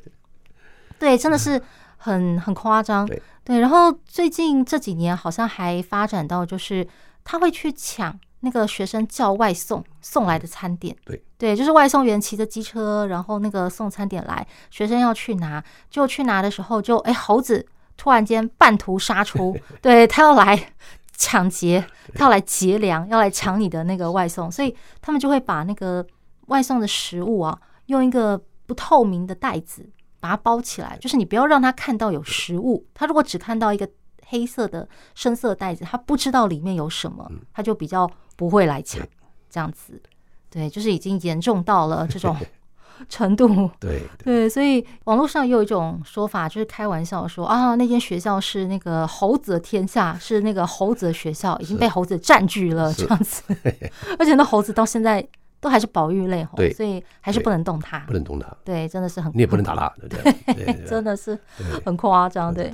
[0.99, 1.59] 对，真的 是。
[2.03, 6.85] 很很夸张，对，对，然后最近这几年好像还发展到，就是
[7.23, 20.73] 他会去抢那个学生叫外送送来的餐点，对，对，就是外送员骑着机车，然后那个送餐点来，学生要去拿，就去拿的时候就哎猴子突然间半途杀出， 对，他要来
[21.15, 21.85] 抢劫，
[22.15, 26.05] 他要来劫粮，要来抢你的那个外送，所以他们就会把那个
[26.47, 29.89] 外送的食物啊，用一个不透明的袋子。
[30.23, 32.85] 把它包起来，就是你不要让他看到有食物。
[32.93, 33.85] 他如果只看到一个
[34.27, 39.05] 黑色的深色袋子，他不知道里面有什么，他就比较不会来抢。
[39.49, 40.01] 这样子，
[40.49, 42.33] 对，就是已经严重到了这种
[43.09, 43.69] 程度。
[43.81, 53.43] 对对，所以网络上也有一种说法，就是开玩笑说啊，那间学校是那个猴子的天下，是那个猴子的学校，已经被猴子占据了这样子。
[54.17, 55.27] 而且那猴子到现在。
[55.63, 58.53] 都还是保育类吼，所以还是不能动它，不能动它。
[58.65, 59.93] 对，真的是很，你也不能打它？
[60.11, 61.39] 对，真的是
[61.85, 62.69] 很夸张，对。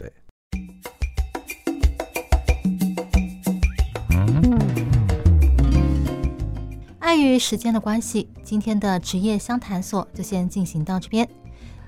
[6.98, 11.30] 碍于时间的关系，今天的职业相谈所就先进行到这边。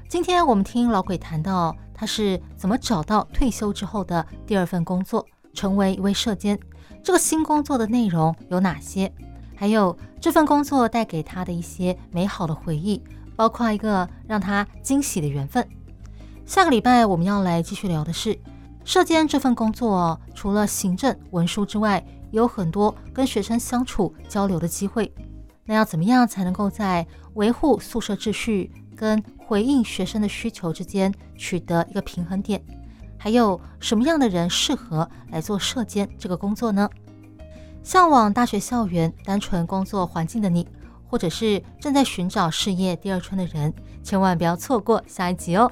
[0.07, 5.25] 今天我们听老鬼谈到他是怎么找到退休之后的第二份工作，
[5.55, 6.59] 成为一位社监。
[7.03, 9.11] 这个新工作的内容有哪些？
[9.61, 12.99] 还有这份工作带给他的一些美好的回忆，
[13.35, 15.63] 包括一个让他惊喜的缘分。
[16.47, 18.35] 下个礼拜我们要来继续聊的是
[18.83, 25.13] 社监这份工作，除了行政文书之外，有很多跟学生相处交流的机会。
[25.63, 27.05] 那要怎么样才能够在
[27.35, 32.59] 维护宿舍秩序跟回应学生的需求之间取得一个平衡点？
[33.15, 36.89] 还有什么样的人适合来做社监这个工作呢？
[37.83, 40.67] 向往大学校园单纯工作环境的你，
[41.07, 43.73] 或者是正在寻找事业第二春的人，
[44.03, 45.71] 千万不要错过下一集哦。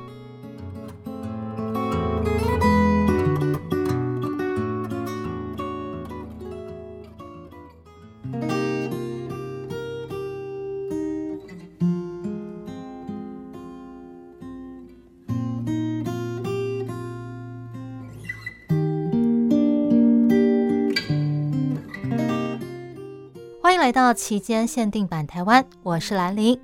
[23.81, 26.61] 来到期间限定版台湾，我是兰陵。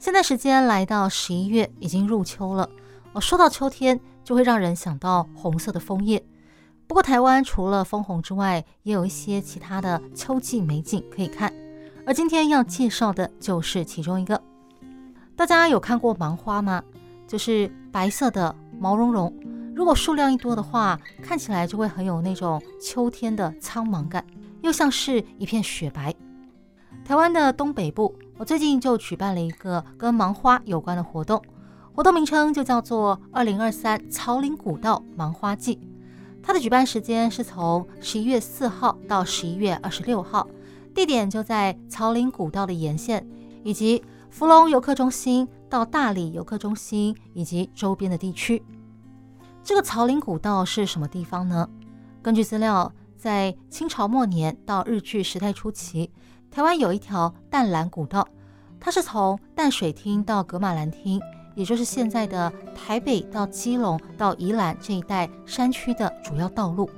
[0.00, 2.68] 现在时间来到十一月，已经入秋了。
[3.12, 6.20] 我说到秋天，就会让人想到红色的枫叶。
[6.88, 11.54] 不过，台湾除了枫红之外，也有一些其他的秋季美景可以看。
[12.04, 14.42] 而今天要介绍的就是其中一个。
[15.36, 16.82] 大家有看过芒花吗？
[17.28, 19.32] 就是白色的毛茸茸，
[19.76, 24.26] 如果数量一多的话，看起来就会很有那种秋天的苍茫感。
[24.62, 26.14] 又像是一片雪白。
[27.04, 31.42] 台湾的东北部，我最近就举办了一个跟芒花有关的活动，
[31.92, 35.80] 活动名称就叫做“二零二三草岭古道芒花季”。
[36.42, 40.46] 它的举办时间是从十一月四号到十一月二十六号，
[40.94, 43.26] 地点就在草岭古道的沿线，
[43.64, 48.62] 以及福隆游客中心到大里游客中心以及周边的地区。
[49.64, 51.68] 这个草岭古道是什么地方呢？
[52.22, 52.92] 根据资料。
[53.20, 56.10] 在清朝末年到日据时代初期，
[56.50, 58.26] 台湾有一条淡蓝古道，
[58.80, 61.20] 它是从淡水厅到噶玛兰厅，
[61.54, 66.88] 也就是现在的台北到基隆到宜兰这一带山区的主要道路。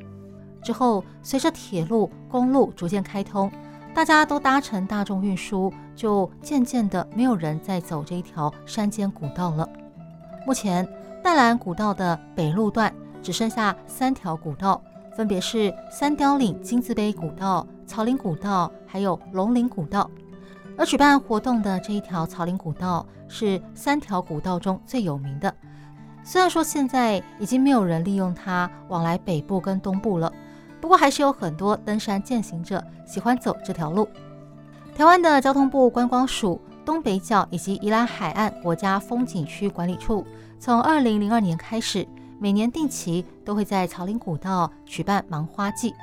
[0.63, 3.51] 之后，随着铁路、公路逐渐开通，
[3.93, 9.69] 大家都搭乘大众运输，就渐渐的没有人再走这一条山间古道了。
[10.47, 10.89] 目前，
[11.21, 14.81] 淡蓝古道的北路段只剩下三条古道。
[15.17, 20.11] 分别是三貂岭金字碑古道、草岭古道，还有龙岭古道。
[20.77, 25.55] 而举办活动的这一条草岭古道是三条古道中最有名的。
[26.25, 30.33] 虽然说现在已经没有人利用它往来北部跟东部了，
[30.81, 34.09] 不过还是有很多登山健行者喜欢走这条路。
[34.97, 40.25] 台湾的交通部观光署东北角以及宜兰海岸国家风景区管理处，
[40.59, 42.07] 从二零零二年开始。
[42.43, 45.95] 每年定期都会在草林古道举办芒花季，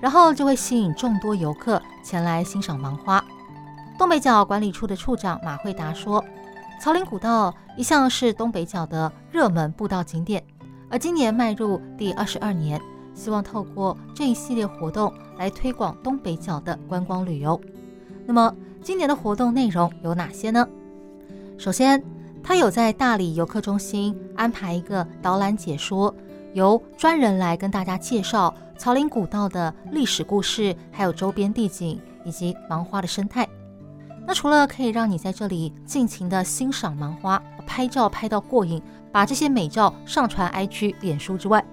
[0.00, 3.24] 然后就会吸引众多游客前来欣赏芒花。
[3.96, 6.24] 东北角管理处的处长马慧达说
[6.82, 10.42] ：“草林古道一向是东北角的热门步道景点，
[10.90, 12.80] 而今年迈入第二十二年，
[13.14, 17.60] 希望透过这一系列活动来推广东北角的观光旅游。
[18.26, 20.66] 那么，今年的活动内容有哪些呢？
[21.56, 22.02] 首先，
[22.44, 26.14] 他有在大理游客中心安排一个导览解说，
[26.52, 33.48] 由专人来跟大家介绍草林古道的历史故事，还有周边地景以及芒花的生态。
[34.26, 38.80] 那除了可以让你在这里尽情的欣赏芒花、拍照拍到过瘾，
[39.10, 41.64] 把这些美照上传 IG、脸书之外，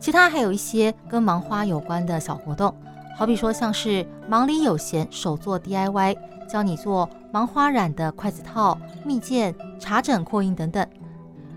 [0.00, 2.74] 其他还有一些跟芒花有关的小活动，
[3.14, 6.16] 好比说像是芒里有闲手作 DIY，
[6.48, 10.84] 教你做芒花染的筷子套、蜜饯、茶枕扩印等等。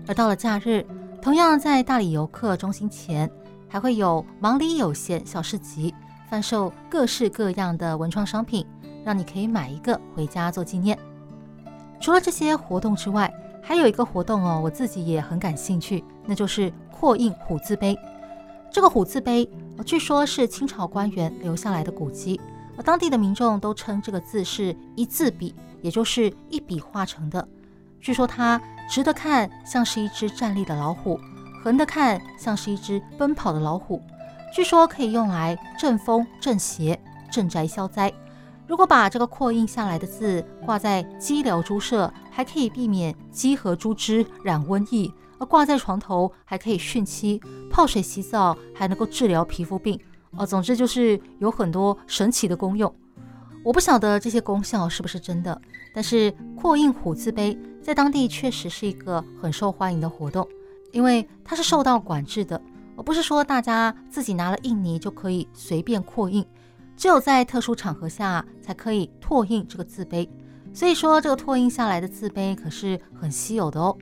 [0.06, 0.86] 而到了假日，
[1.20, 3.28] 同样在大理游客中心前，
[3.68, 5.94] 还会有忙里有闲小市集，
[6.28, 8.66] 贩售各式各样的文创商品。
[9.04, 10.96] 让你可以买一个回家做纪念。
[11.98, 17.98] 除了这些活动之外，还有一个活动哦，我自己也很感兴趣，那就是扩印虎字碑。
[18.70, 19.50] 这个虎字碑，
[19.84, 22.40] 据说是清朝官员留下来的古迹，
[22.76, 27.46] 而当地的民众都称这个字是一字笔，也就是一笔画成的。
[28.00, 31.20] 据说它直的看像是一只站立的老虎，
[31.62, 34.02] 横的看像是一只奔跑的老虎。
[34.54, 36.98] 据说可以用来镇风、镇邪、
[37.30, 38.12] 镇宅消灾。
[38.66, 50.00] 如果把这个扩印下来的字挂在鸡寮猪舍，还可以避免鸡和猪只染瘟疫；而挂在床头还可以训妻，泡水洗澡还能够治疗皮肤病。
[50.36, 52.92] 哦，总之就是有很多神奇的功用。
[53.64, 55.60] 我不晓得这些功效是不是真的，
[55.94, 60.46] 但是扩印虎字碑在当地确实是一个很受欢迎的活动，
[60.90, 62.60] 因为它是受到管制的，
[62.96, 66.44] 而不是说大家自己拿了印泥就可以随便扩印。
[66.96, 70.28] 只有在特殊场合下才可以拓印这个字碑，
[70.72, 73.96] 所以说这个拓印下来的字碑可是很稀有的哦。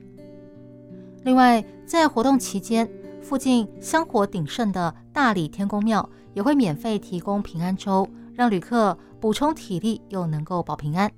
[1.23, 2.89] 另外，在活动期间，
[3.21, 11.11] 附近香火鼎盛的大理天公庙也会免费提供平安粥，让旅客补充体力又能够保平安。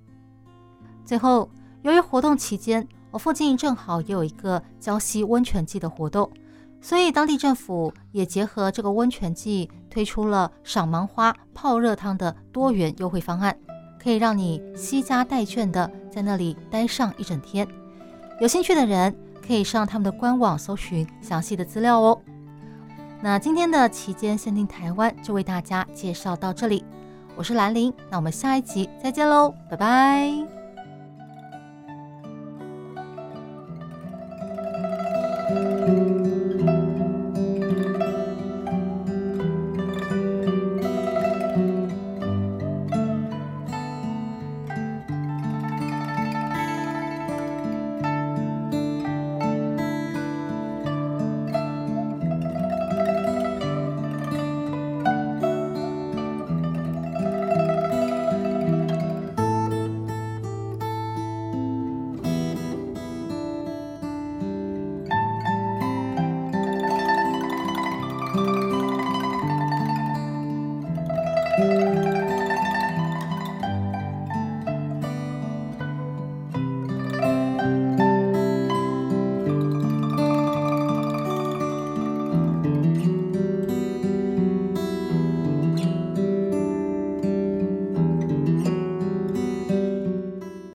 [1.05, 1.49] 最后，
[1.81, 6.29] 由于活动期间，我附近正好也有一个礁溪温泉季的活动。
[6.81, 13.57] 所以，当地政府也结合这个温泉季，推出了赏芒花、泡热汤的多元优惠方案，
[14.01, 17.65] 可以让你惜家带眷的在那里待上一整天。
[18.41, 22.21] 有兴趣的人可以上他们的官网搜寻详细的资料哦。
[23.23, 26.83] 那今天的期间限定台湾就为大家介绍到这里，
[27.37, 30.62] 我是兰陵，那我们下一集再见喽，拜拜。